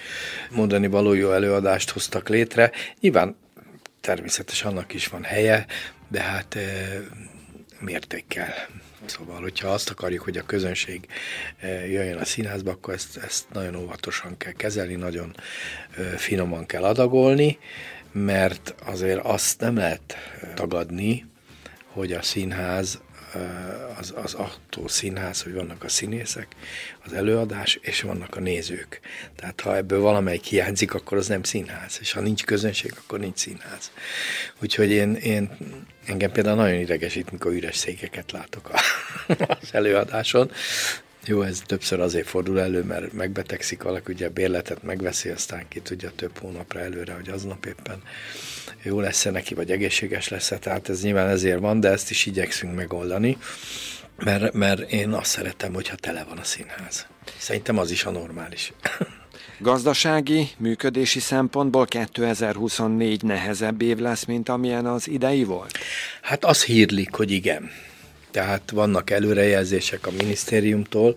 mondani 0.52 0.88
való 0.88 1.14
jó 1.14 1.32
előadást 1.32 1.90
hoztak 1.90 2.30
létre. 2.30 2.72
Nyilván 3.00 3.36
természetesen 4.04 4.72
annak 4.72 4.94
is 4.94 5.08
van 5.08 5.24
helye, 5.24 5.66
de 6.08 6.22
hát 6.22 6.58
mértékkel. 7.80 8.54
Szóval, 9.06 9.42
hogyha 9.42 9.68
azt 9.68 9.90
akarjuk, 9.90 10.24
hogy 10.24 10.38
a 10.38 10.46
közönség 10.46 11.08
jöjjön 11.62 12.18
a 12.18 12.26
színházba, 12.26 12.72
akkor 12.72 12.94
ezt, 12.94 13.18
ezt 13.18 13.46
nagyon 13.54 13.76
óvatosan 13.76 14.38
kell 14.38 14.52
kezelni, 14.52 14.96
nagyon 14.96 15.36
finoman 16.16 16.66
kell 16.66 16.84
adagolni, 16.84 17.58
mert 18.12 18.76
azért 18.86 19.26
azt 19.26 19.60
nem 19.60 19.76
lehet 19.76 20.18
tagadni, 20.56 21.26
hogy 21.86 22.14
a 22.14 22.22
színház 22.22 23.02
az, 24.00 24.14
az 24.16 24.34
attól 24.34 24.90
színház, 24.90 25.42
hogy 25.42 25.54
vannak 25.54 25.84
a 25.84 25.90
színészek, 25.90 26.48
az 27.06 27.14
előadás, 27.14 27.80
és 27.82 28.02
vannak 28.02 28.36
a 28.36 28.40
nézők. 28.40 29.00
Tehát 29.36 29.62
ha 29.62 29.76
ebből 29.76 30.00
valamelyik 30.00 30.44
hiányzik, 30.44 30.94
akkor 30.94 31.18
az 31.18 31.28
nem 31.28 31.44
színház, 31.44 31.98
és 32.02 32.12
ha 32.12 32.20
nincs 32.20 32.44
közönség, 32.44 32.94
akkor 32.98 33.20
nincs 33.20 33.38
színház. 33.38 33.92
Úgyhogy 34.62 34.92
én, 34.92 35.16
én 35.16 35.58
engem 36.06 36.32
például 36.32 36.56
nagyon 36.56 36.80
idegesít, 36.80 37.32
mikor 37.32 37.52
üres 37.52 37.78
székeket 37.78 38.32
látok 38.32 38.70
a, 38.70 38.80
az 39.62 39.70
előadáson, 39.72 40.52
jó, 41.26 41.42
ez 41.42 41.62
többször 41.66 42.00
azért 42.00 42.28
fordul 42.28 42.60
elő, 42.60 42.84
mert 42.84 43.14
megbetegszik 43.14 43.84
valaki, 43.84 44.12
ugye 44.12 44.30
bérletet 44.30 44.84
megveszi, 44.84 45.30
aztán 45.30 45.68
ki 45.68 45.80
tudja 45.80 46.12
több 46.16 46.38
hónapra 46.38 46.80
előre, 46.80 47.14
hogy 47.14 47.30
aznap 47.30 47.66
éppen 47.66 48.02
jó 48.84 49.00
lesz-e 49.00 49.32
neki, 49.32 49.54
vagy 49.54 49.72
egészséges 49.72 50.28
lesz-e, 50.28 50.58
tehát 50.58 50.90
ez 50.90 51.02
nyilván 51.02 51.28
ezért 51.28 51.60
van, 51.60 51.80
de 51.80 51.90
ezt 51.90 52.10
is 52.10 52.26
igyekszünk 52.26 52.76
megoldani, 52.76 53.38
mert, 54.18 54.54
mert 54.54 54.92
én 54.92 55.10
azt 55.10 55.30
szeretem, 55.30 55.74
hogyha 55.74 55.96
tele 55.96 56.24
van 56.24 56.38
a 56.38 56.44
színház. 56.44 57.08
Szerintem 57.38 57.78
az 57.78 57.92
is 57.92 58.06
a 58.06 58.12
normális. 58.12 58.74
Gazdasági, 59.60 60.50
működési 60.58 61.20
szempontból 61.20 61.86
2024 61.86 63.24
nehezebb 63.24 63.82
év 63.82 63.98
lesz, 63.98 64.26
mint 64.26 64.50
amilyen 64.50 64.86
az 64.86 65.08
idei 65.08 65.44
volt? 65.44 65.78
Hát 66.22 66.46
az 66.46 66.64
hírlik, 66.64 67.14
hogy 67.16 67.32
igen 67.32 67.72
tehát 68.34 68.72
vannak 68.72 69.10
előrejelzések 69.10 70.08
a 70.08 70.12
minisztériumtól. 70.18 71.16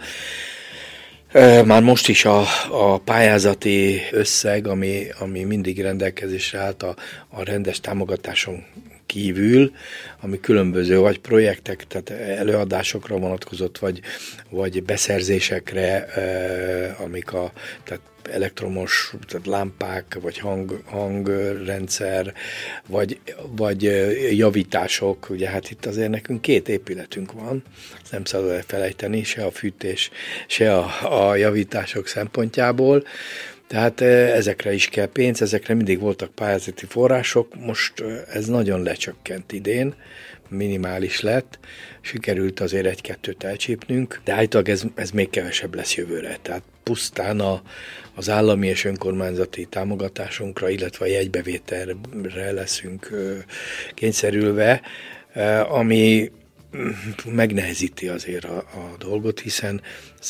Már 1.65 1.83
most 1.83 2.09
is 2.09 2.25
a, 2.25 2.45
a 2.71 2.99
pályázati 2.99 4.01
összeg, 4.11 4.67
ami, 4.67 5.07
ami 5.19 5.45
mindig 5.45 5.81
rendelkezésre 5.81 6.59
állt 6.59 6.83
a, 6.83 6.97
a 7.29 7.45
rendes 7.45 7.81
támogatáson 7.81 8.65
kívül, 9.07 9.73
ami 10.21 10.41
különböző 10.41 10.99
vagy 10.99 11.19
projektek, 11.19 11.87
tehát 11.87 12.11
előadásokra 12.39 13.17
vonatkozott, 13.19 13.79
vagy, 13.79 14.01
vagy 14.51 14.83
beszerzésekre, 14.83 15.99
amik 16.99 17.33
a, 17.33 17.53
tehát 17.85 18.03
elektromos 18.33 19.15
tehát 19.27 19.47
lámpák, 19.47 20.19
vagy 20.21 20.39
hang, 20.39 20.83
hangrendszer, 20.85 22.35
vagy, 22.87 23.21
vagy 23.57 23.83
javítások. 24.37 25.31
Ugye 25.31 25.49
hát 25.49 25.71
itt 25.71 25.87
azért 25.87 26.11
nekünk 26.11 26.41
két 26.41 26.69
épületünk 26.69 27.33
van, 27.33 27.63
ezt 28.03 28.13
nem 28.13 28.25
szabad 28.25 28.51
elfelejteni, 28.51 29.23
se 29.23 29.45
a 29.45 29.51
fűtés, 29.51 30.11
se 30.47 30.77
a, 30.77 31.29
a 31.29 31.37
javítások 31.37 32.07
szempontjából. 32.07 33.05
Tehát 33.67 34.01
ezekre 34.01 34.73
is 34.73 34.89
kell 34.89 35.07
pénz, 35.07 35.43
ezekre 35.43 35.75
mindig 35.75 36.01
voltak 36.01 36.31
pályázati 36.31 36.87
források, 36.87 37.55
most 37.55 38.05
ez 38.33 38.47
nagyon 38.47 38.83
lecsökkent 38.83 39.53
idén, 39.53 39.95
minimális 40.49 41.21
lett, 41.21 41.59
sikerült 42.01 42.61
azért 42.61 42.87
egy-kettőt 42.87 43.45
elcsípnünk, 43.45 44.21
de 44.25 44.33
állítólag 44.33 44.69
ez, 44.69 44.83
ez 44.95 45.11
még 45.11 45.31
kevesebb 45.31 45.75
lesz 45.75 45.95
jövőre. 45.95 46.39
Tehát 46.43 46.63
pusztán 46.83 47.41
a, 47.41 47.63
az 48.15 48.29
állami 48.29 48.67
és 48.67 48.85
önkormányzati 48.85 49.65
támogatásunkra, 49.65 50.69
illetve 50.69 51.05
a 51.05 51.09
jegybevételre 51.09 51.95
leszünk 52.53 53.11
kényszerülve, 53.95 54.81
ami 55.69 56.31
megnehezíti 57.31 58.09
azért 58.09 58.45
a, 58.45 58.57
a 58.57 58.97
dolgot, 58.99 59.41
hiszen 59.41 59.81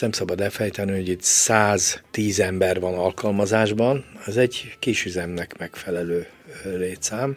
nem 0.00 0.12
szabad 0.12 0.40
elfejteni, 0.40 0.92
hogy 0.92 1.08
itt 1.08 1.22
110 1.22 2.40
ember 2.40 2.80
van 2.80 2.94
alkalmazásban, 2.94 4.04
az 4.26 4.36
egy 4.36 4.76
kis 4.78 5.04
üzemnek 5.04 5.58
megfelelő 5.58 6.26
létszám, 6.64 7.36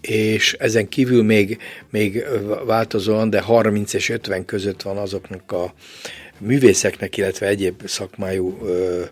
és 0.00 0.52
ezen 0.52 0.88
kívül 0.88 1.22
még, 1.22 1.58
még 1.90 2.24
változóan, 2.66 3.30
de 3.30 3.40
30 3.40 3.92
és 3.92 4.08
50 4.08 4.44
között 4.44 4.82
van 4.82 4.96
azoknak 4.96 5.52
a 5.52 5.74
művészeknek, 6.38 7.16
illetve 7.16 7.46
egyéb 7.46 7.86
szakmájú 7.86 8.58
ö, 8.62 9.02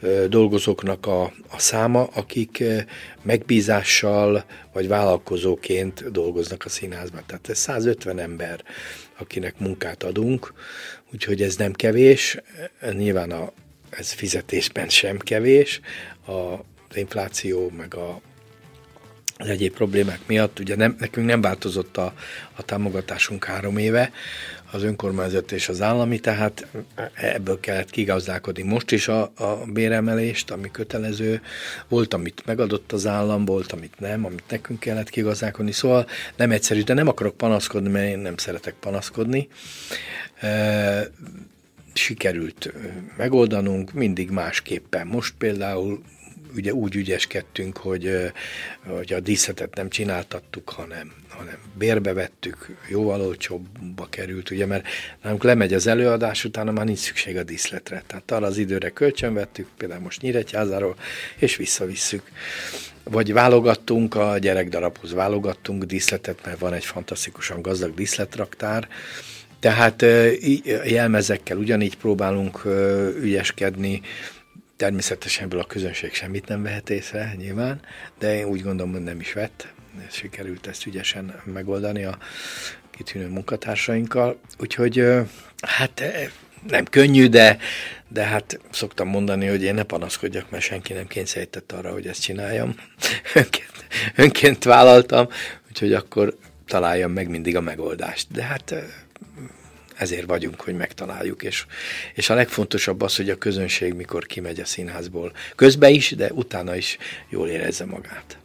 ö, 0.00 0.28
dolgozóknak 0.28 1.06
a, 1.06 1.22
a 1.48 1.58
száma, 1.58 2.04
akik 2.04 2.64
megbízással 3.22 4.44
vagy 4.72 4.88
vállalkozóként 4.88 6.10
dolgoznak 6.10 6.64
a 6.64 6.68
színházban. 6.68 7.22
Tehát 7.26 7.48
ez 7.48 7.58
150 7.58 8.18
ember, 8.18 8.64
akinek 9.18 9.58
munkát 9.58 10.02
adunk, 10.02 10.52
úgyhogy 11.12 11.42
ez 11.42 11.56
nem 11.56 11.72
kevés. 11.72 12.38
Nyilván 12.92 13.30
a, 13.30 13.52
ez 13.90 14.12
fizetésben 14.12 14.88
sem 14.88 15.18
kevés. 15.18 15.80
A, 16.26 16.32
az 16.90 16.96
infláció, 16.96 17.70
meg 17.76 17.94
a 17.94 18.20
az 19.40 19.48
egyéb 19.48 19.72
problémák 19.72 20.20
miatt. 20.26 20.58
Ugye 20.58 20.76
nem, 20.76 20.96
nekünk 20.98 21.26
nem 21.26 21.40
változott 21.40 21.96
a, 21.96 22.14
a 22.56 22.62
támogatásunk 22.62 23.44
három 23.44 23.76
éve, 23.76 24.12
az 24.70 24.82
önkormányzat 24.82 25.52
és 25.52 25.68
az 25.68 25.80
állami, 25.80 26.18
tehát 26.18 26.66
ebből 27.14 27.60
kellett 27.60 27.90
kigazdálkodni. 27.90 28.62
Most 28.62 28.90
is 28.90 29.08
a, 29.08 29.22
a 29.22 29.62
béremelést, 29.66 30.50
ami 30.50 30.70
kötelező, 30.70 31.40
volt, 31.88 32.14
amit 32.14 32.42
megadott 32.46 32.92
az 32.92 33.06
állam, 33.06 33.44
volt, 33.44 33.72
amit 33.72 34.00
nem, 34.00 34.24
amit 34.24 34.50
nekünk 34.50 34.80
kellett 34.80 35.10
kigazdálkodni, 35.10 35.72
szóval 35.72 36.06
nem 36.36 36.50
egyszerű, 36.50 36.82
de 36.82 36.94
nem 36.94 37.08
akarok 37.08 37.36
panaszkodni, 37.36 37.88
mert 37.88 38.08
én 38.08 38.18
nem 38.18 38.36
szeretek 38.36 38.74
panaszkodni. 38.74 39.48
Sikerült 41.92 42.72
megoldanunk, 43.16 43.92
mindig 43.92 44.30
másképpen. 44.30 45.06
Most 45.06 45.34
például 45.38 46.02
ugye 46.56 46.72
úgy 46.72 46.94
ügyeskedtünk, 46.94 47.76
hogy, 47.76 48.32
hogy 48.86 49.12
a 49.12 49.20
díszletet 49.20 49.74
nem 49.74 49.88
csináltattuk, 49.88 50.68
hanem, 50.70 51.12
hanem 51.28 51.58
bérbe 51.78 52.12
vettük, 52.12 52.76
jóval 52.88 53.20
olcsóbbba 53.20 54.06
került, 54.10 54.50
ugye, 54.50 54.66
mert 54.66 54.86
nálunk 55.22 55.42
lemegy 55.42 55.74
az 55.74 55.86
előadás, 55.86 56.44
utána 56.44 56.70
már 56.70 56.84
nincs 56.84 56.98
szükség 56.98 57.36
a 57.36 57.42
díszletre. 57.42 58.02
Tehát 58.06 58.30
arra 58.30 58.46
az 58.46 58.58
időre 58.58 58.90
kölcsön 58.90 59.34
vettük, 59.34 59.68
például 59.76 60.00
most 60.00 60.20
Nyíregyházáról, 60.20 60.96
és 61.36 61.56
visszavisszük. 61.56 62.22
Vagy 63.02 63.32
válogattunk, 63.32 64.14
a 64.14 64.38
gyerekdarabhoz 64.38 65.12
válogattunk 65.12 65.84
díszletet, 65.84 66.44
mert 66.44 66.58
van 66.58 66.72
egy 66.72 66.84
fantasztikusan 66.84 67.62
gazdag 67.62 67.94
díszletraktár, 67.94 68.88
tehát 69.60 70.04
jelmezekkel 70.84 71.56
ugyanígy 71.56 71.96
próbálunk 71.96 72.62
ügyeskedni, 73.20 74.00
Természetesen 74.78 75.44
ebből 75.44 75.60
a 75.60 75.64
közönség 75.64 76.14
semmit 76.14 76.48
nem 76.48 76.62
vehet 76.62 76.90
észre, 76.90 77.34
nyilván, 77.36 77.80
de 78.18 78.36
én 78.36 78.44
úgy 78.44 78.62
gondolom, 78.62 78.92
hogy 78.92 79.02
nem 79.02 79.20
is 79.20 79.32
vett. 79.32 79.68
Sikerült 80.10 80.66
ezt 80.66 80.86
ügyesen 80.86 81.42
megoldani 81.44 82.04
a 82.04 82.18
kitűnő 82.90 83.28
munkatársainkkal. 83.28 84.38
Úgyhogy 84.58 85.04
hát 85.60 86.02
nem 86.68 86.84
könnyű, 86.84 87.28
de, 87.28 87.58
de 88.08 88.22
hát 88.22 88.60
szoktam 88.70 89.08
mondani, 89.08 89.46
hogy 89.46 89.62
én 89.62 89.74
ne 89.74 89.82
panaszkodjak, 89.82 90.50
mert 90.50 90.64
senki 90.64 90.92
nem 90.92 91.06
kényszerített 91.06 91.72
arra, 91.72 91.92
hogy 91.92 92.06
ezt 92.06 92.22
csináljam. 92.22 92.74
önként, 93.34 93.86
önként 94.14 94.64
vállaltam, 94.64 95.28
úgyhogy 95.68 95.92
akkor 95.92 96.36
találjam 96.66 97.12
meg 97.12 97.28
mindig 97.28 97.56
a 97.56 97.60
megoldást. 97.60 98.26
De 98.32 98.42
hát 98.42 98.74
ezért 99.98 100.26
vagyunk, 100.26 100.60
hogy 100.60 100.76
megtaláljuk, 100.76 101.42
és, 101.42 101.66
és 102.14 102.30
a 102.30 102.34
legfontosabb 102.34 103.00
az, 103.00 103.16
hogy 103.16 103.30
a 103.30 103.38
közönség 103.38 103.94
mikor 103.94 104.26
kimegy 104.26 104.60
a 104.60 104.64
színházból, 104.64 105.32
közbe 105.54 105.90
is, 105.90 106.10
de 106.10 106.32
utána 106.32 106.76
is 106.76 106.98
jól 107.28 107.48
érezze 107.48 107.84
magát. 107.84 108.38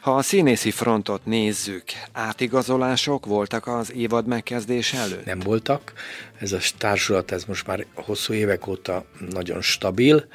Ha 0.00 0.16
a 0.16 0.22
színészi 0.22 0.70
frontot 0.70 1.24
nézzük, 1.24 1.84
átigazolások 2.12 3.26
voltak 3.26 3.66
az 3.66 3.92
évad 3.92 4.26
megkezdése 4.26 4.98
előtt? 4.98 5.24
Nem 5.24 5.38
voltak. 5.38 5.92
Ez 6.38 6.52
a 6.52 6.58
társulat, 6.78 7.32
ez 7.32 7.44
most 7.44 7.66
már 7.66 7.86
hosszú 7.94 8.32
évek 8.32 8.66
óta 8.66 9.04
nagyon 9.30 9.62
stabil. 9.62 10.28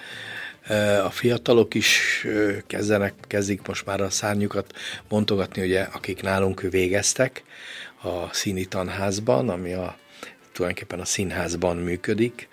A 1.04 1.10
fiatalok 1.10 1.74
is 1.74 2.26
kezdenek, 2.68 3.14
kezdik 3.28 3.68
most 3.68 3.86
már 3.86 4.02
a 4.02 4.10
szárnyukat 4.10 4.74
bontogatni, 5.10 5.62
ugye, 5.62 5.82
akik 5.82 6.22
nálunk 6.22 6.62
végeztek 6.62 7.44
a 8.04 8.34
színi 8.34 8.66
tanházban, 8.66 9.50
ami 9.50 9.74
a 9.74 9.98
tulajdonképpen 10.54 11.00
a 11.00 11.06
színházban 11.06 11.78
működik. 11.78 12.48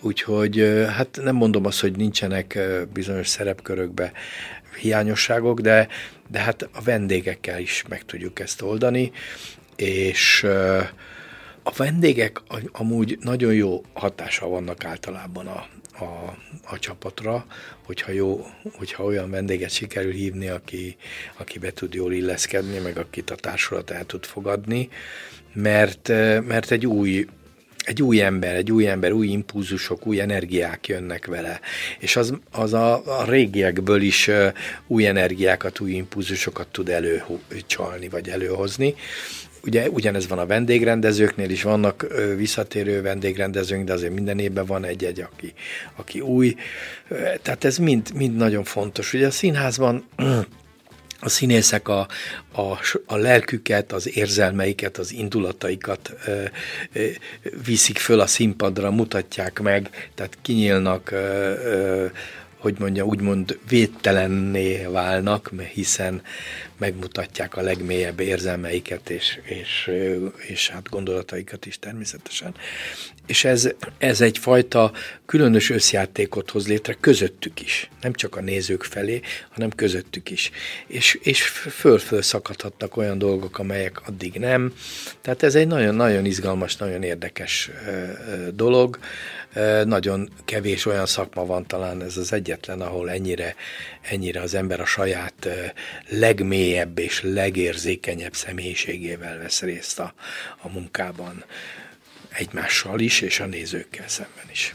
Úgyhogy 0.00 0.84
hát 0.96 1.18
nem 1.22 1.34
mondom 1.34 1.66
azt, 1.66 1.80
hogy 1.80 1.96
nincsenek 1.96 2.58
bizonyos 2.92 3.28
szerepkörökbe 3.28 4.12
hiányosságok, 4.80 5.60
de, 5.60 5.88
de 6.30 6.38
hát 6.38 6.68
a 6.72 6.82
vendégekkel 6.82 7.60
is 7.60 7.84
meg 7.88 8.04
tudjuk 8.04 8.40
ezt 8.40 8.62
oldani, 8.62 9.12
és 9.76 10.46
a 11.62 11.72
vendégek 11.76 12.40
amúgy 12.72 13.18
nagyon 13.20 13.54
jó 13.54 13.82
hatással 13.92 14.48
vannak 14.48 14.84
általában 14.84 15.46
a, 15.46 15.66
a, 15.98 16.36
a 16.64 16.78
csapatra, 16.78 17.46
hogyha, 17.84 18.12
jó, 18.12 18.46
hogyha 18.76 19.04
olyan 19.04 19.30
vendéget 19.30 19.70
sikerül 19.70 20.12
hívni, 20.12 20.48
aki, 20.48 20.96
aki 21.36 21.58
be 21.58 21.72
tud 21.72 21.94
jól 21.94 22.12
illeszkedni, 22.12 22.78
meg 22.78 22.96
akit 22.96 23.30
a 23.30 23.34
társulat 23.34 23.90
el 23.90 24.04
tud 24.04 24.24
fogadni, 24.24 24.88
mert, 25.52 26.08
mert 26.46 26.70
egy 26.70 26.86
új 26.86 27.26
egy 27.84 28.02
új 28.02 28.20
ember, 28.20 28.54
egy 28.54 28.72
új 28.72 28.88
ember, 28.88 29.12
új 29.12 29.26
impulzusok, 29.26 30.06
új 30.06 30.20
energiák 30.20 30.86
jönnek 30.86 31.26
vele. 31.26 31.60
És 31.98 32.16
az, 32.16 32.34
az 32.50 32.72
a, 32.72 33.18
a 33.20 33.24
régiekből 33.24 34.00
is 34.02 34.30
új 34.86 35.06
energiákat, 35.06 35.80
új 35.80 35.90
impulzusokat 35.90 36.68
tud 36.68 36.88
előcsalni, 36.88 38.08
vagy 38.08 38.28
előhozni. 38.28 38.94
Ugye 39.64 39.88
ugyanez 39.88 40.28
van 40.28 40.38
a 40.38 40.46
vendégrendezőknél 40.46 41.50
is, 41.50 41.62
vannak 41.62 42.06
visszatérő 42.36 43.02
vendégrendezők, 43.02 43.84
de 43.84 43.92
azért 43.92 44.14
minden 44.14 44.38
évben 44.38 44.66
van 44.66 44.84
egy-egy, 44.84 45.20
aki, 45.20 45.52
aki 45.96 46.20
új. 46.20 46.56
Tehát 47.42 47.64
ez 47.64 47.78
mind, 47.78 48.10
mind 48.14 48.36
nagyon 48.36 48.64
fontos. 48.64 49.12
Ugye 49.12 49.26
a 49.26 49.30
színházban 49.30 50.04
a 51.24 51.28
színészek 51.28 51.88
a, 51.88 52.08
a, 52.52 52.78
a 53.06 53.16
lelküket, 53.16 53.92
az 53.92 54.16
érzelmeiket, 54.16 54.98
az 54.98 55.12
indulataikat 55.12 56.12
ö, 56.26 56.44
ö, 56.92 57.06
viszik 57.64 57.98
föl 57.98 58.20
a 58.20 58.26
színpadra, 58.26 58.90
mutatják 58.90 59.60
meg, 59.60 60.10
tehát 60.14 60.38
kinyílnak, 60.42 61.10
ö, 61.10 61.16
ö, 61.16 62.06
hogy 62.62 62.76
mondja, 62.78 63.04
úgymond 63.04 63.58
védtelenné 63.68 64.84
válnak, 64.84 65.50
hiszen 65.72 66.22
megmutatják 66.78 67.56
a 67.56 67.60
legmélyebb 67.60 68.20
érzelmeiket 68.20 69.10
és, 69.10 69.38
és, 69.44 69.90
és 70.46 70.68
hát 70.68 70.88
gondolataikat 70.88 71.66
is 71.66 71.78
természetesen. 71.78 72.54
És 73.26 73.44
ez, 73.44 73.68
ez 73.98 74.20
egyfajta 74.20 74.92
különös 75.26 75.70
összjátékot 75.70 76.50
hoz 76.50 76.68
létre 76.68 76.96
közöttük 77.00 77.60
is. 77.60 77.90
Nem 78.00 78.12
csak 78.12 78.36
a 78.36 78.40
nézők 78.40 78.82
felé, 78.82 79.20
hanem 79.50 79.70
közöttük 79.70 80.30
is. 80.30 80.50
És, 80.86 81.18
és 81.22 81.42
föl-föl 81.70 82.22
szakadhatnak 82.22 82.96
olyan 82.96 83.18
dolgok, 83.18 83.58
amelyek 83.58 84.06
addig 84.06 84.34
nem. 84.34 84.72
Tehát 85.20 85.42
ez 85.42 85.54
egy 85.54 85.66
nagyon-nagyon 85.66 86.24
izgalmas, 86.24 86.76
nagyon 86.76 87.02
érdekes 87.02 87.70
dolog. 88.54 88.98
Nagyon 89.84 90.28
kevés 90.44 90.86
olyan 90.86 91.06
szakma 91.06 91.46
van, 91.46 91.66
talán 91.66 92.02
ez 92.02 92.16
az 92.16 92.32
egyetlen, 92.32 92.80
ahol 92.80 93.10
ennyire, 93.10 93.54
ennyire 94.00 94.40
az 94.40 94.54
ember 94.54 94.80
a 94.80 94.86
saját 94.86 95.48
legmélyebb 96.08 96.98
és 96.98 97.22
legérzékenyebb 97.22 98.34
személyiségével 98.34 99.38
vesz 99.38 99.60
részt 99.60 99.98
a, 99.98 100.14
a 100.62 100.68
munkában 100.68 101.44
egymással 102.28 103.00
is, 103.00 103.20
és 103.20 103.40
a 103.40 103.46
nézőkkel 103.46 104.08
szemben 104.08 104.46
is. 104.50 104.74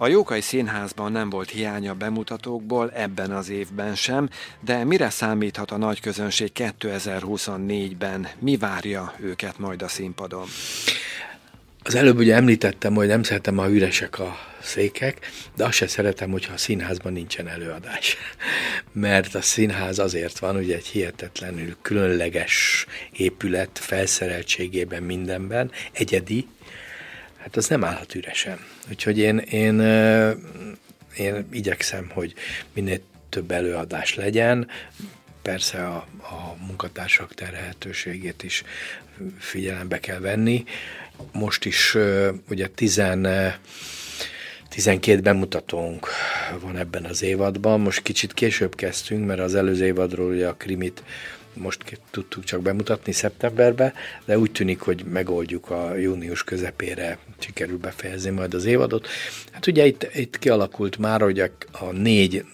A 0.00 0.08
Jókai 0.08 0.40
Színházban 0.40 1.12
nem 1.12 1.30
volt 1.30 1.50
hiánya 1.50 1.94
bemutatókból 1.94 2.90
ebben 2.90 3.30
az 3.30 3.48
évben 3.48 3.94
sem, 3.94 4.28
de 4.60 4.84
mire 4.84 5.10
számíthat 5.10 5.70
a 5.70 5.76
nagy 5.76 6.00
közönség 6.00 6.52
2024-ben? 6.54 8.28
Mi 8.38 8.56
várja 8.56 9.14
őket 9.20 9.58
majd 9.58 9.82
a 9.82 9.88
színpadon? 9.88 10.46
Az 11.88 11.94
előbb 11.94 12.18
ugye 12.18 12.34
említettem, 12.34 12.94
hogy 12.94 13.06
nem 13.06 13.22
szeretem, 13.22 13.56
ha 13.56 13.70
üresek 13.70 14.18
a 14.18 14.38
székek, 14.62 15.30
de 15.56 15.64
azt 15.64 15.72
se 15.72 15.86
szeretem, 15.86 16.30
hogyha 16.30 16.52
a 16.52 16.56
színházban 16.56 17.12
nincsen 17.12 17.48
előadás. 17.48 18.16
Mert 18.92 19.34
a 19.34 19.42
színház 19.42 19.98
azért 19.98 20.38
van, 20.38 20.56
ugye 20.56 20.76
egy 20.76 20.86
hihetetlenül 20.86 21.76
különleges 21.82 22.86
épület 23.12 23.78
felszereltségében 23.78 25.02
mindenben, 25.02 25.70
egyedi, 25.92 26.46
hát 27.36 27.56
az 27.56 27.68
nem 27.68 27.84
állhat 27.84 28.14
üresen. 28.14 28.58
Úgyhogy 28.90 29.18
én, 29.18 29.38
én, 29.38 29.80
én 31.16 31.48
igyekszem, 31.52 32.10
hogy 32.14 32.34
minél 32.72 33.00
több 33.28 33.50
előadás 33.50 34.14
legyen, 34.14 34.68
persze 35.42 35.86
a, 35.86 35.96
a 36.18 36.56
munkatársak 36.66 37.34
terhelhetőségét 37.34 38.42
is 38.42 38.62
figyelembe 39.38 40.00
kell 40.00 40.18
venni. 40.18 40.64
Most 41.32 41.64
is 41.64 41.96
ugye 42.48 42.66
10 42.66 43.02
12 44.68 45.20
bemutatónk 45.20 46.08
van 46.60 46.76
ebben 46.76 47.04
az 47.04 47.22
évadban. 47.22 47.80
Most 47.80 48.02
kicsit 48.02 48.34
később 48.34 48.74
kezdtünk, 48.74 49.26
mert 49.26 49.40
az 49.40 49.54
előző 49.54 49.84
évadról 49.84 50.30
ugye 50.30 50.48
a 50.48 50.54
krimit 50.54 51.02
most 51.52 52.00
tudtuk 52.10 52.44
csak 52.44 52.62
bemutatni 52.62 53.12
szeptemberbe, 53.12 53.92
de 54.24 54.38
úgy 54.38 54.52
tűnik, 54.52 54.80
hogy 54.80 55.04
megoldjuk 55.04 55.70
a 55.70 55.96
június 55.96 56.44
közepére, 56.44 57.18
sikerül 57.38 57.78
befejezni 57.78 58.30
majd 58.30 58.54
az 58.54 58.64
évadot. 58.64 59.08
Hát 59.52 59.66
ugye 59.66 59.86
itt, 59.86 60.14
itt 60.14 60.38
kialakult 60.38 60.98
már, 60.98 61.20
hogy 61.20 61.40
a, 61.40 61.48
a 61.72 61.92
négy 61.92 62.44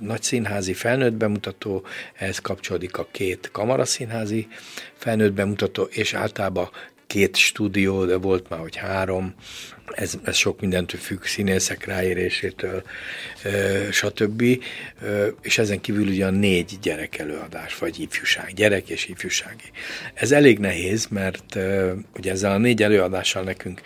nagy 0.00 0.22
színházi 0.22 0.72
felnőtt 0.72 1.12
bemutató, 1.12 1.86
ehhez 2.14 2.38
kapcsolódik 2.38 2.96
a 2.96 3.08
két 3.10 3.48
kamaraszínházi 3.52 4.48
felnőtt 4.96 5.32
bemutató, 5.32 5.82
és 5.82 6.14
általában 6.14 6.70
két 7.12 7.36
stúdió, 7.36 8.04
de 8.04 8.16
volt 8.16 8.48
már, 8.48 8.60
hogy 8.60 8.76
három, 8.76 9.34
ez, 9.94 10.14
ez 10.24 10.36
sok 10.36 10.60
mindentől 10.60 11.00
függ, 11.00 11.22
színészek 11.22 11.84
ráérésétől, 11.84 12.82
stb. 13.90 14.42
És 15.42 15.58
ezen 15.58 15.80
kívül 15.80 16.06
ugye 16.06 16.26
a 16.26 16.30
négy 16.30 16.78
gyerek 16.82 17.18
előadás, 17.18 17.78
vagy 17.78 18.00
ifjúság, 18.00 18.52
gyerek 18.54 18.88
és 18.88 19.06
ifjúsági. 19.06 19.70
Ez 20.14 20.32
elég 20.32 20.58
nehéz, 20.58 21.06
mert 21.06 21.58
ugye 22.16 22.30
ezzel 22.30 22.52
a 22.52 22.58
négy 22.58 22.82
előadással 22.82 23.42
nekünk 23.42 23.80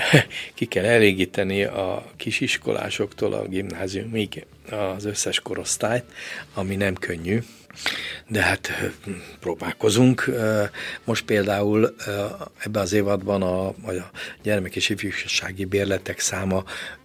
ki 0.54 0.64
kell 0.64 0.84
elégíteni 0.84 1.62
a 1.62 2.12
kisiskolásoktól 2.16 3.32
a 3.32 3.48
gimnáziumig 3.48 4.46
az 4.70 5.04
összes 5.04 5.40
korosztályt, 5.40 6.04
ami 6.54 6.76
nem 6.76 6.94
könnyű, 6.94 7.40
de 8.28 8.42
hát 8.42 8.92
próbálkozunk. 9.40 10.30
Most 11.04 11.24
például 11.24 11.94
ebben 12.58 12.82
az 12.82 12.92
évadban 12.92 13.42
a, 13.42 13.66
a 13.66 14.10
gyermek 14.42 14.76
és 14.76 14.88
ifjúsági 14.88 15.64
bérletek 15.64 16.18
száma 16.18 16.64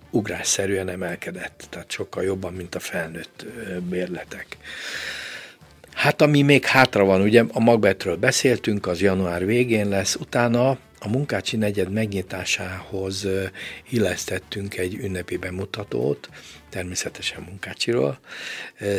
ugrásszerűen 0.10 0.90
emelkedett, 0.90 1.68
tehát 1.70 1.92
sokkal 1.92 2.24
jobban, 2.24 2.54
mint 2.54 2.76
a 2.76 2.80
felnőtt 2.80 3.46
bérletek. 3.90 4.58
Hát 5.94 6.22
ami 6.22 6.42
még 6.42 6.66
hátra 6.66 7.04
van, 7.04 7.22
ugye 7.22 7.44
a 7.52 7.60
Magbetről 7.60 8.16
beszéltünk, 8.16 8.88
az 8.88 9.02
január 9.02 9.46
végén 9.46 9.90
lesz, 9.90 10.16
utána 10.16 10.78
a 11.06 11.10
Munkácsi 11.10 11.58
negyed 11.58 11.92
megnyitásához 11.92 13.28
illesztettünk 13.90 14.78
egy 14.78 14.96
ünnepi 14.96 15.38
bemutatót, 15.38 16.30
természetesen 16.70 17.42
Munkácsiról. 17.42 18.20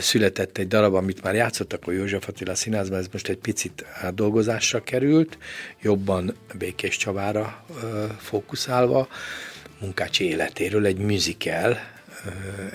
Született 0.00 0.58
egy 0.58 0.68
darab, 0.68 0.94
amit 0.94 1.22
már 1.22 1.34
játszottak 1.34 1.86
a 1.86 1.90
József 1.92 2.28
Attila 2.28 2.54
színházban, 2.54 2.98
ez 2.98 3.06
most 3.12 3.28
egy 3.28 3.36
picit 3.36 3.84
átdolgozásra 4.00 4.82
került, 4.82 5.38
jobban 5.82 6.36
Békés 6.58 6.96
Csavára 6.96 7.64
fókuszálva, 8.18 9.08
Munkácsi 9.80 10.24
életéről 10.24 10.86
egy 10.86 10.98
musical, 10.98 11.78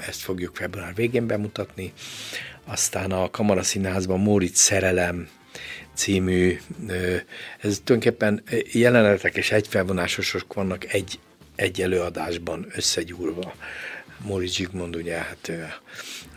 ezt 0.08 0.22
fogjuk 0.22 0.56
február 0.56 0.94
végén 0.96 1.28
bemutatni. 1.28 1.94
Aztán 2.66 3.12
a 3.12 3.30
Kamara 3.30 3.64
Színházban 3.64 4.20
Móricz 4.20 4.60
Szerelem 4.60 5.28
című, 5.94 6.60
ez 7.60 7.82
tulajdonképpen 7.84 8.44
jelenetek 8.72 9.36
és 9.36 9.52
egyfelvonásosok 9.52 10.54
vannak 10.54 10.94
egy, 10.94 11.20
egy 11.56 11.82
előadásban 11.82 12.68
összegyúrva. 12.76 13.56
Móricz 14.24 14.54
Zsigmond 14.54 14.96
ugye 14.96 15.16
hát 15.16 15.52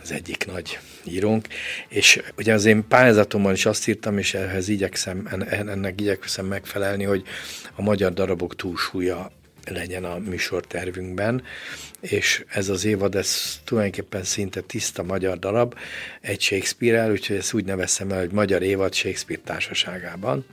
az 0.01 0.11
egyik 0.11 0.45
nagy 0.45 0.79
írónk, 1.03 1.47
és 1.87 2.21
ugye 2.37 2.53
az 2.53 2.65
én 2.65 2.87
pályázatomban 2.87 3.53
is 3.53 3.65
azt 3.65 3.87
írtam, 3.87 4.17
és 4.17 4.33
ehhez 4.33 4.67
igyekszem, 4.67 5.27
ennek 5.49 6.01
igyekszem 6.01 6.45
megfelelni, 6.45 7.03
hogy 7.03 7.23
a 7.75 7.81
magyar 7.81 8.13
darabok 8.13 8.55
túlsúlya 8.55 9.31
legyen 9.69 10.03
a 10.03 10.17
műsortervünkben, 10.17 11.43
és 11.99 12.43
ez 12.47 12.69
az 12.69 12.85
évad, 12.85 13.15
ez 13.15 13.59
tulajdonképpen 13.63 14.23
szinte 14.23 14.61
tiszta 14.61 15.03
magyar 15.03 15.39
darab, 15.39 15.75
egy 16.21 16.41
Shakespeare-el, 16.41 17.11
úgyhogy 17.11 17.35
ezt 17.35 17.53
úgy 17.53 17.65
nevezem 17.65 18.11
el, 18.11 18.19
hogy 18.19 18.31
Magyar 18.31 18.61
évad 18.61 18.93
Shakespeare 18.93 19.41
társaságában. 19.45 20.45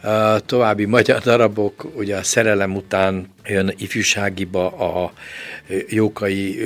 A 0.00 0.40
további 0.40 0.84
magyar 0.84 1.20
darabok, 1.20 1.96
ugye 1.96 2.16
a 2.16 2.22
szerelem 2.22 2.76
után 2.76 3.34
jön 3.44 3.74
ifjúságiba 3.76 4.70
a 4.76 5.12
Jókai 5.88 6.58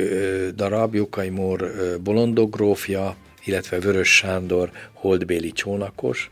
darab, 0.55 0.95
Jókai 0.95 1.29
Mór 1.29 1.73
bolondogrófja, 2.01 3.17
illetve 3.45 3.79
Vörös 3.79 4.17
Sándor 4.17 4.71
holdbéli 4.93 5.53
csónakos. 5.53 6.31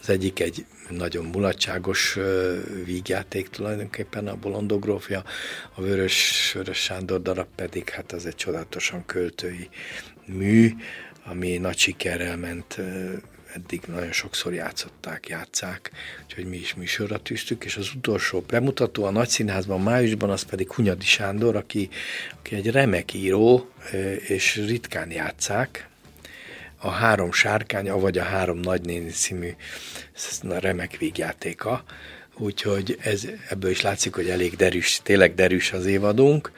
Az 0.00 0.10
egyik 0.10 0.40
egy 0.40 0.64
nagyon 0.96 1.24
mulatságos 1.24 2.18
vígjáték 2.84 3.48
tulajdonképpen 3.48 4.28
a 4.28 4.36
bolondogrófja, 4.36 5.24
a 5.74 5.80
Vörös, 5.80 6.50
Vörös 6.54 6.78
Sándor 6.78 7.22
darab 7.22 7.48
pedig 7.54 7.88
hát 7.88 8.12
az 8.12 8.26
egy 8.26 8.34
csodálatosan 8.34 9.06
költői 9.06 9.68
mű, 10.26 10.70
ami 11.24 11.56
nagy 11.56 11.78
sikerrel 11.78 12.36
ment 12.36 12.78
eddig 13.54 13.82
nagyon 13.86 14.12
sokszor 14.12 14.52
játszották, 14.52 15.28
játszák, 15.28 15.90
úgyhogy 16.24 16.44
mi 16.44 16.56
is 16.56 16.74
műsorra 16.74 17.18
tűztük, 17.18 17.64
és 17.64 17.76
az 17.76 17.90
utolsó 17.96 18.40
bemutató 18.40 19.04
a 19.04 19.10
Nagyszínházban 19.10 19.80
májusban, 19.80 20.30
az 20.30 20.42
pedig 20.42 20.72
Hunyadi 20.72 21.04
Sándor, 21.04 21.56
aki, 21.56 21.88
aki 22.38 22.54
egy 22.54 22.70
remek 22.70 23.14
író, 23.14 23.70
és 24.26 24.56
ritkán 24.56 25.10
játszák, 25.10 25.90
a 26.82 26.90
három 26.90 27.32
sárkány, 27.32 27.90
vagy 27.90 28.18
a 28.18 28.22
három 28.22 28.58
nagynéni 28.58 29.10
című 29.10 29.50
remek 30.42 30.96
végjátéka, 30.96 31.84
úgyhogy 32.38 32.98
ez, 33.02 33.26
ebből 33.48 33.70
is 33.70 33.80
látszik, 33.80 34.14
hogy 34.14 34.28
elég 34.28 34.56
derűs, 34.56 35.00
tényleg 35.02 35.34
derűs 35.34 35.72
az 35.72 35.86
évadunk, 35.86 36.52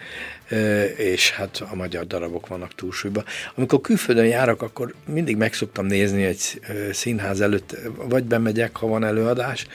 és 0.96 1.30
hát 1.30 1.62
a 1.70 1.74
magyar 1.74 2.06
darabok 2.06 2.46
vannak 2.46 2.74
túlsúlyban. 2.74 3.24
Amikor 3.54 3.80
külföldön 3.80 4.26
járok, 4.26 4.62
akkor 4.62 4.94
mindig 5.06 5.36
meg 5.36 5.54
szoktam 5.54 5.86
nézni 5.86 6.24
egy 6.24 6.60
színház 6.92 7.40
előtt, 7.40 7.76
vagy 7.96 8.24
bemegyek, 8.24 8.76
ha 8.76 8.86
van 8.86 9.04
előadás, 9.04 9.66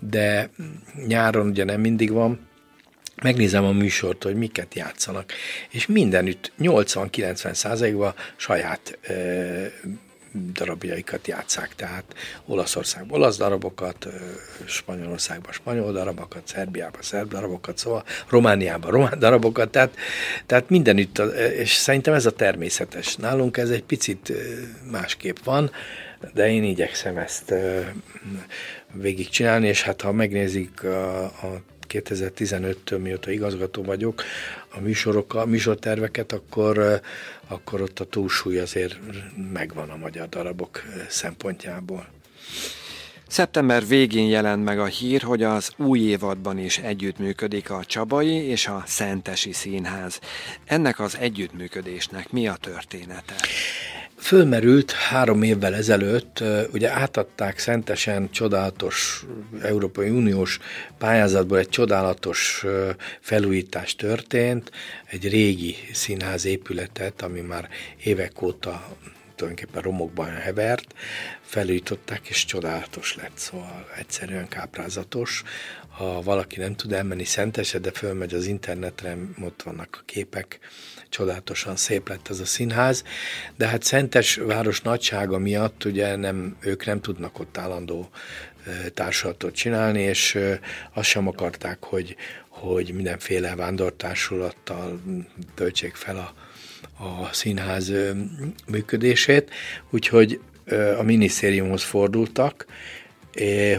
de 0.00 0.50
nyáron 1.06 1.48
ugye 1.48 1.64
nem 1.64 1.80
mindig 1.80 2.10
van, 2.10 2.48
megnézem 3.22 3.64
a 3.64 3.72
műsort, 3.72 4.22
hogy 4.22 4.36
miket 4.36 4.74
játszanak, 4.74 5.32
és 5.70 5.86
mindenütt 5.86 6.52
80-90 6.58 7.54
százalékban 7.54 8.14
saját 8.36 8.98
darabjaikat 10.52 11.26
játszák, 11.26 11.74
tehát 11.74 12.04
Olaszországban 12.46 13.20
olasz 13.20 13.36
darabokat, 13.36 14.06
Spanyolországban 14.64 15.52
spanyol 15.52 15.92
darabokat, 15.92 16.46
Szerbiában 16.46 17.02
szerb 17.02 17.28
darabokat, 17.28 17.78
szóval 17.78 18.04
Romániában 18.28 18.90
román 18.90 19.18
darabokat, 19.18 19.70
tehát, 19.70 19.96
tehát 20.46 20.70
mindenütt, 20.70 21.18
és 21.58 21.72
szerintem 21.72 22.14
ez 22.14 22.26
a 22.26 22.30
természetes. 22.30 23.16
Nálunk 23.16 23.56
ez 23.56 23.70
egy 23.70 23.84
picit 23.84 24.32
másképp 24.90 25.36
van, 25.44 25.70
de 26.34 26.50
én 26.50 26.64
igyekszem 26.64 27.16
ezt 27.16 27.54
végigcsinálni, 28.92 29.68
és 29.68 29.82
hát 29.82 30.00
ha 30.00 30.12
megnézik 30.12 30.84
a, 30.84 31.24
a 31.24 31.62
2015-től, 31.88 33.02
mióta 33.02 33.30
igazgató 33.30 33.82
vagyok, 33.82 34.22
a 34.68 34.80
műsorokkal, 34.80 35.40
a 35.40 35.46
műsorterveket, 35.46 36.32
akkor, 36.32 37.00
akkor 37.46 37.80
ott 37.80 38.00
a 38.00 38.04
túlsúly 38.04 38.58
azért 38.58 38.98
megvan 39.52 39.90
a 39.90 39.96
magyar 39.96 40.28
darabok 40.28 40.82
szempontjából. 41.08 42.06
Szeptember 43.28 43.86
végén 43.86 44.28
jelent 44.28 44.64
meg 44.64 44.78
a 44.78 44.84
hír, 44.84 45.22
hogy 45.22 45.42
az 45.42 45.72
új 45.76 46.00
évadban 46.00 46.58
is 46.58 46.78
együttműködik 46.78 47.70
a 47.70 47.84
Csabai 47.84 48.34
és 48.34 48.66
a 48.66 48.82
Szentesi 48.86 49.52
Színház. 49.52 50.20
Ennek 50.64 51.00
az 51.00 51.16
együttműködésnek 51.18 52.30
mi 52.30 52.48
a 52.48 52.56
története? 52.60 53.34
Fölmerült 54.26 54.92
három 54.92 55.42
évvel 55.42 55.74
ezelőtt, 55.74 56.42
ugye 56.72 56.90
átadták 56.90 57.58
szentesen 57.58 58.30
csodálatos 58.30 59.24
Európai 59.62 60.08
Uniós 60.08 60.58
pályázatból 60.98 61.58
egy 61.58 61.68
csodálatos 61.68 62.64
felújítás 63.20 63.94
történt, 63.94 64.70
egy 65.06 65.28
régi 65.28 65.76
színház 65.92 66.44
épületet, 66.44 67.22
ami 67.22 67.40
már 67.40 67.68
évek 68.04 68.42
óta 68.42 68.96
tulajdonképpen 69.34 69.82
romokban 69.82 70.30
hevert, 70.30 70.94
felújították, 71.40 72.28
és 72.28 72.44
csodálatos 72.44 73.16
lett, 73.16 73.36
szóval 73.36 73.88
egyszerűen 73.98 74.48
káprázatos. 74.48 75.42
Ha 75.88 76.22
valaki 76.22 76.58
nem 76.58 76.76
tud 76.76 76.92
elmenni 76.92 77.24
Szentese, 77.24 77.78
de 77.78 77.90
fölmegy 77.90 78.34
az 78.34 78.46
internetre, 78.46 79.16
ott 79.42 79.62
vannak 79.62 79.98
a 80.00 80.04
képek, 80.04 80.58
csodálatosan 81.16 81.76
szép 81.76 82.08
lett 82.08 82.28
ez 82.28 82.40
a 82.40 82.44
színház, 82.44 83.04
de 83.56 83.66
hát 83.66 83.82
Szentes 83.82 84.34
város 84.34 84.80
nagysága 84.80 85.38
miatt 85.38 85.84
ugye 85.84 86.16
nem, 86.16 86.56
ők 86.60 86.86
nem 86.86 87.00
tudnak 87.00 87.38
ott 87.38 87.58
állandó 87.58 88.08
társulatot 88.94 89.54
csinálni, 89.54 90.00
és 90.00 90.38
azt 90.92 91.08
sem 91.08 91.28
akarták, 91.28 91.84
hogy, 91.84 92.16
hogy 92.48 92.92
mindenféle 92.94 93.54
vándortársulattal 93.54 95.00
töltsék 95.54 95.94
fel 95.94 96.16
a, 96.16 96.34
a 97.04 97.32
színház 97.32 97.92
működését, 98.66 99.50
úgyhogy 99.90 100.40
a 100.98 101.02
minisztériumhoz 101.02 101.82
fordultak, 101.82 102.66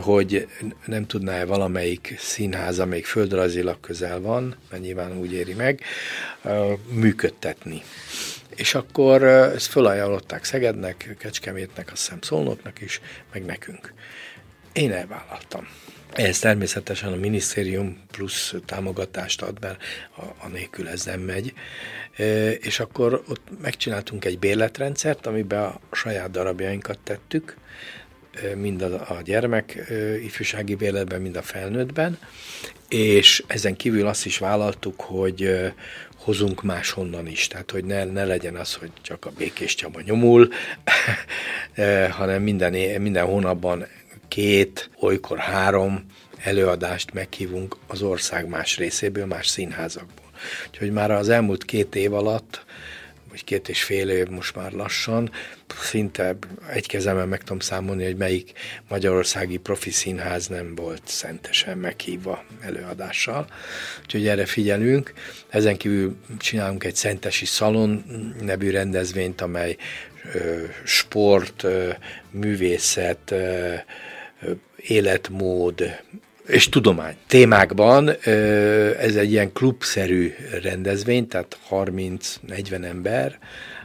hogy 0.01 0.47
nem 0.85 1.05
tudná-e 1.05 1.45
valamelyik 1.45 2.15
színház, 2.17 2.79
amelyik 2.79 3.05
földrajzilag 3.05 3.79
közel 3.79 4.19
van, 4.19 4.55
mert 4.69 4.83
nyilván 4.83 5.17
úgy 5.17 5.33
éri 5.33 5.53
meg, 5.53 5.81
működtetni. 6.89 7.81
És 8.55 8.75
akkor 8.75 9.23
ezt 9.23 9.67
fölajánlották 9.67 10.43
Szegednek, 10.43 11.15
Kecskemétnek, 11.19 11.91
azt 11.91 12.01
hiszem 12.01 12.21
Szolnoknak 12.21 12.81
is, 12.81 13.01
meg 13.33 13.45
nekünk. 13.45 13.93
Én 14.73 14.91
elvállaltam. 14.91 15.67
Ez 16.13 16.39
természetesen 16.39 17.11
a 17.11 17.15
minisztérium 17.15 17.97
plusz 18.11 18.53
támogatást 18.65 19.41
ad, 19.41 19.57
mert 19.61 19.83
a, 20.17 20.21
a 20.21 20.47
nélkül 20.47 20.87
ez 20.87 21.05
nem 21.05 21.19
megy. 21.19 21.53
És 22.59 22.79
akkor 22.79 23.23
ott 23.27 23.61
megcsináltunk 23.61 24.25
egy 24.25 24.39
bérletrendszert, 24.39 25.25
amiben 25.25 25.63
a 25.63 25.79
saját 25.91 26.31
darabjainkat 26.31 26.99
tettük, 27.03 27.57
mind 28.55 28.81
a, 28.81 29.17
gyermek 29.23 29.91
ifjúsági 30.23 30.75
bérletben, 30.75 31.21
mind 31.21 31.35
a 31.35 31.41
felnőttben, 31.41 32.17
és 32.89 33.43
ezen 33.47 33.75
kívül 33.75 34.07
azt 34.07 34.25
is 34.25 34.37
vállaltuk, 34.37 35.01
hogy 35.01 35.71
hozunk 36.17 36.63
máshonnan 36.63 37.27
is, 37.27 37.47
tehát 37.47 37.71
hogy 37.71 37.85
ne, 37.85 38.03
ne 38.03 38.25
legyen 38.25 38.55
az, 38.55 38.73
hogy 38.73 38.91
csak 39.01 39.25
a 39.25 39.31
Békés 39.37 39.75
Csaba 39.75 40.01
nyomul, 40.01 40.49
hanem 42.17 42.41
minden, 42.41 43.01
minden 43.01 43.25
hónapban 43.25 43.87
két, 44.27 44.89
olykor 44.99 45.37
három 45.37 46.05
előadást 46.43 47.13
meghívunk 47.13 47.75
az 47.87 48.01
ország 48.01 48.47
más 48.47 48.77
részéből, 48.77 49.25
más 49.25 49.47
színházakból. 49.47 50.25
Úgyhogy 50.67 50.91
már 50.91 51.11
az 51.11 51.29
elmúlt 51.29 51.65
két 51.65 51.95
év 51.95 52.13
alatt 52.13 52.65
vagy 53.37 53.45
két 53.45 53.69
és 53.69 53.83
fél 53.83 54.09
év 54.09 54.27
most 54.27 54.55
már 54.55 54.71
lassan, 54.71 55.31
szinte 55.81 56.37
egy 56.69 56.87
kezemmel 56.87 57.25
meg 57.25 57.39
tudom 57.39 57.59
számolni, 57.59 58.03
hogy 58.03 58.15
melyik 58.15 58.51
magyarországi 58.89 59.57
profi 59.57 59.91
színház 59.91 60.47
nem 60.47 60.75
volt 60.75 61.01
szentesen 61.05 61.77
meghívva 61.77 62.43
előadással. 62.61 63.47
Úgyhogy 64.01 64.27
erre 64.27 64.45
figyelünk. 64.45 65.13
Ezen 65.49 65.77
kívül 65.77 66.15
csinálunk 66.37 66.83
egy 66.83 66.95
szentesi 66.95 67.45
szalon 67.45 68.03
nevű 68.41 68.69
rendezvényt, 68.69 69.41
amely 69.41 69.75
ö, 70.33 70.63
sport, 70.83 71.63
ö, 71.63 71.89
művészet, 72.31 73.31
ö, 73.31 73.73
életmód, 74.77 75.83
és 76.47 76.69
tudomány 76.69 77.15
témákban. 77.27 78.09
Ez 78.99 79.15
egy 79.15 79.31
ilyen 79.31 79.53
klubszerű 79.53 80.33
rendezvény, 80.61 81.27
tehát 81.27 81.59
30-40 81.69 82.83
ember, 82.83 83.39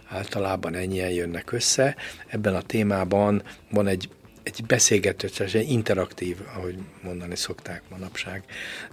általában 0.09 0.75
ennyien 0.75 1.11
jönnek 1.11 1.53
össze. 1.53 1.97
Ebben 2.27 2.55
a 2.55 2.63
témában 2.63 3.43
van 3.71 3.87
egy 3.87 4.09
egy 4.43 4.65
beszélgető, 4.67 5.29
egy 5.39 5.71
interaktív, 5.71 6.37
ahogy 6.57 6.75
mondani 7.03 7.37
szokták 7.37 7.83
manapság 7.91 8.45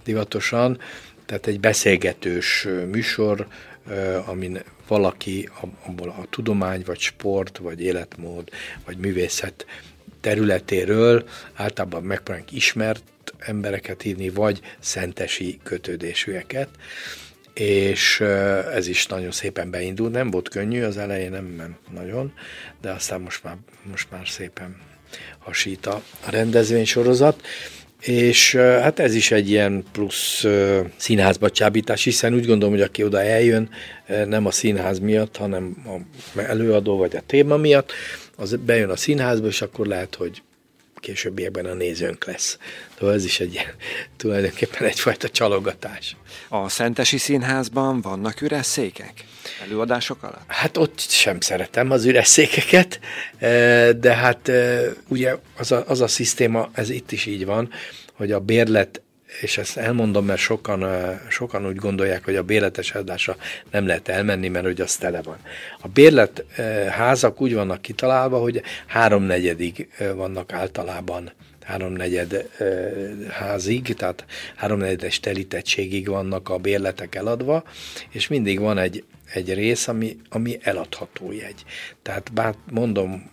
divatosan, 0.04 0.78
tehát 1.26 1.46
egy 1.46 1.60
beszélgetős 1.60 2.68
műsor, 2.90 3.46
amin 4.26 4.62
valaki 4.88 5.48
abból 5.86 6.08
a 6.08 6.26
tudomány, 6.30 6.82
vagy 6.86 6.98
sport, 6.98 7.58
vagy 7.58 7.80
életmód, 7.80 8.48
vagy 8.84 8.96
művészet 8.96 9.66
területéről 10.20 11.28
általában 11.54 12.02
megpróbálunk 12.02 12.52
ismert 12.52 13.02
embereket 13.40 14.02
hívni, 14.02 14.28
vagy 14.28 14.60
szentesi 14.78 15.58
kötődésűeket, 15.62 16.68
és 17.54 18.20
ez 18.74 18.86
is 18.86 19.06
nagyon 19.06 19.30
szépen 19.30 19.70
beindult. 19.70 20.12
Nem 20.12 20.30
volt 20.30 20.48
könnyű, 20.48 20.82
az 20.82 20.96
elején 20.96 21.30
nem 21.30 21.44
ment 21.44 21.78
nagyon, 21.92 22.32
de 22.80 22.90
aztán 22.90 23.20
most 23.20 23.44
már, 23.44 23.56
most 23.90 24.10
már 24.10 24.28
szépen 24.28 24.76
hasít 25.38 25.86
a 25.86 26.02
rendezvénysorozat. 26.26 27.46
És 28.00 28.54
hát 28.54 28.98
ez 28.98 29.14
is 29.14 29.30
egy 29.30 29.50
ilyen 29.50 29.84
plusz 29.92 30.44
színházba 30.96 31.50
csábítás, 31.50 32.04
hiszen 32.04 32.34
úgy 32.34 32.46
gondolom, 32.46 32.74
hogy 32.74 32.82
aki 32.82 33.04
oda 33.04 33.22
eljön, 33.22 33.70
nem 34.26 34.46
a 34.46 34.50
színház 34.50 34.98
miatt, 34.98 35.36
hanem 35.36 35.76
a 36.34 36.40
előadó 36.40 36.96
vagy 36.96 37.16
a 37.16 37.22
téma 37.26 37.56
miatt, 37.56 37.92
az 38.36 38.56
bejön 38.56 38.90
a 38.90 38.96
színházba, 38.96 39.46
és 39.46 39.62
akkor 39.62 39.86
lehet, 39.86 40.14
hogy 40.14 40.42
későbbiekben 41.00 41.66
a 41.66 41.74
nézőnk 41.74 42.24
lesz. 42.24 42.58
Szóval 42.98 43.14
ez 43.14 43.24
is 43.24 43.40
egy 43.40 43.66
tulajdonképpen 44.16 44.88
egyfajta 44.88 45.28
csalogatás. 45.28 46.16
A 46.48 46.68
Szentesi 46.68 47.18
Színházban 47.18 48.00
vannak 48.00 48.40
üres 48.40 48.66
székek? 48.66 49.24
Előadások 49.62 50.22
alatt? 50.22 50.44
Hát 50.46 50.76
ott 50.76 50.98
sem 50.98 51.40
szeretem 51.40 51.90
az 51.90 52.04
üres 52.04 52.26
székeket, 52.26 53.00
e, 53.38 53.92
de 53.92 54.14
hát 54.14 54.48
e, 54.48 54.82
ugye 55.08 55.36
az 55.56 55.72
a, 55.72 55.84
az 55.86 56.00
a 56.00 56.08
szisztéma, 56.08 56.70
ez 56.72 56.90
itt 56.90 57.12
is 57.12 57.26
így 57.26 57.44
van, 57.44 57.70
hogy 58.12 58.32
a 58.32 58.40
bérlet 58.40 59.02
és 59.40 59.58
ezt 59.58 59.76
elmondom, 59.76 60.24
mert 60.24 60.40
sokan, 60.40 60.84
sokan 61.28 61.66
úgy 61.66 61.76
gondolják, 61.76 62.24
hogy 62.24 62.36
a 62.36 62.42
bérletes 62.42 62.92
adásra 62.92 63.36
nem 63.70 63.86
lehet 63.86 64.08
elmenni, 64.08 64.48
mert 64.48 64.64
hogy 64.64 64.80
az 64.80 64.96
tele 64.96 65.22
van. 65.22 65.38
A 65.80 65.88
bérlet 65.88 66.44
házak 66.90 67.40
úgy 67.40 67.54
vannak 67.54 67.82
kitalálva, 67.82 68.38
hogy 68.38 68.62
háromnegyedig 68.86 69.88
vannak 70.14 70.52
általában 70.52 71.32
háromnegyed 71.70 72.48
házig, 73.30 73.94
tehát 73.94 74.24
háromnegyedes 74.56 75.20
telítettségig 75.20 76.08
vannak 76.08 76.48
a 76.48 76.58
bérletek 76.58 77.14
eladva, 77.14 77.64
és 78.10 78.28
mindig 78.28 78.60
van 78.60 78.78
egy, 78.78 79.04
egy 79.32 79.54
rész, 79.54 79.88
ami, 79.88 80.16
ami 80.28 80.58
eladható 80.62 81.32
jegy. 81.32 81.64
Tehát 82.02 82.32
bár 82.32 82.54
mondom 82.70 83.30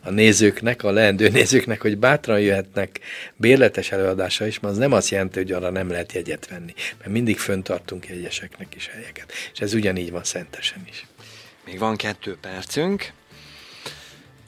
a 0.00 0.10
nézőknek, 0.10 0.82
a 0.82 0.90
leendő 0.90 1.28
nézőknek, 1.28 1.80
hogy 1.80 1.98
bátran 1.98 2.40
jöhetnek 2.40 3.00
bérletes 3.36 3.92
előadásra 3.92 4.46
is, 4.46 4.60
mert 4.60 4.74
az 4.74 4.80
nem 4.80 4.92
azt 4.92 5.10
jelenti, 5.10 5.38
hogy 5.38 5.52
arra 5.52 5.70
nem 5.70 5.90
lehet 5.90 6.12
jegyet 6.12 6.48
venni, 6.48 6.72
mert 6.98 7.10
mindig 7.10 7.38
föntartunk 7.38 8.08
jegyeseknek 8.08 8.74
is 8.74 8.88
helyeket. 8.88 9.32
És 9.52 9.60
ez 9.60 9.74
ugyanígy 9.74 10.10
van 10.10 10.24
szentesen 10.24 10.84
is. 10.88 11.06
Még 11.64 11.78
van 11.78 11.96
kettő 11.96 12.36
percünk. 12.40 13.12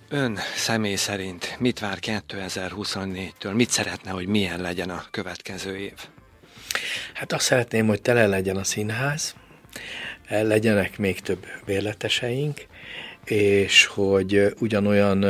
Ön 0.09 0.39
személy 0.57 0.95
szerint 0.95 1.57
mit 1.59 1.79
vár 1.79 1.99
2024-től? 2.01 3.55
Mit 3.55 3.71
szeretne, 3.71 4.11
hogy 4.11 4.27
milyen 4.27 4.61
legyen 4.61 4.91
a 4.91 5.05
következő 5.11 5.77
év? 5.77 5.93
Hát 7.13 7.33
azt 7.33 7.45
szeretném, 7.45 7.87
hogy 7.87 8.03
tele 8.03 8.27
legyen 8.27 8.57
a 8.57 8.65
színház, 8.65 9.35
legyenek 10.29 10.99
még 10.99 11.21
több 11.21 11.47
bérleteseink, 11.65 12.67
és 13.25 13.87
hogy 13.87 14.55
ugyanolyan 14.59 15.25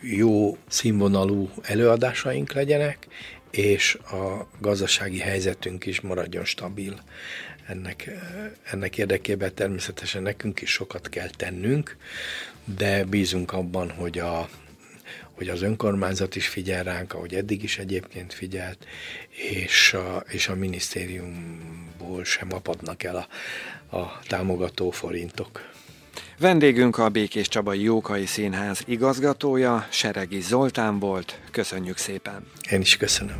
jó 0.00 0.56
színvonalú 0.68 1.50
előadásaink 1.62 2.52
legyenek, 2.52 3.06
és 3.50 3.94
a 3.94 4.46
gazdasági 4.58 5.18
helyzetünk 5.18 5.86
is 5.86 6.00
maradjon 6.00 6.44
stabil. 6.44 7.00
Ennek, 7.66 8.10
ennek 8.64 8.98
érdekében 8.98 9.54
természetesen 9.54 10.22
nekünk 10.22 10.60
is 10.60 10.70
sokat 10.70 11.08
kell 11.08 11.28
tennünk, 11.36 11.96
de 12.64 13.04
bízunk 13.04 13.52
abban, 13.52 13.90
hogy, 13.90 14.18
a, 14.18 14.48
hogy 15.32 15.48
az 15.48 15.62
önkormányzat 15.62 16.36
is 16.36 16.48
figyel 16.48 16.82
ránk, 16.82 17.14
ahogy 17.14 17.34
eddig 17.34 17.62
is 17.62 17.78
egyébként 17.78 18.32
figyelt, 18.32 18.86
és 19.28 19.92
a, 19.92 20.24
és 20.28 20.48
a 20.48 20.54
minisztériumból 20.54 22.24
sem 22.24 22.52
apadnak 22.52 23.02
el 23.02 23.16
a, 23.16 23.26
a 23.96 24.20
támogató 24.26 24.90
forintok. 24.90 25.76
Vendégünk 26.40 26.98
a 26.98 27.08
Békés 27.08 27.48
Csabai 27.48 27.82
Jókai 27.82 28.26
Színház 28.26 28.82
igazgatója, 28.86 29.86
Seregi 29.90 30.40
Zoltán 30.40 30.98
volt. 30.98 31.40
Köszönjük 31.50 31.96
szépen! 31.96 32.46
Én 32.70 32.80
is 32.80 32.96
köszönöm. 32.96 33.36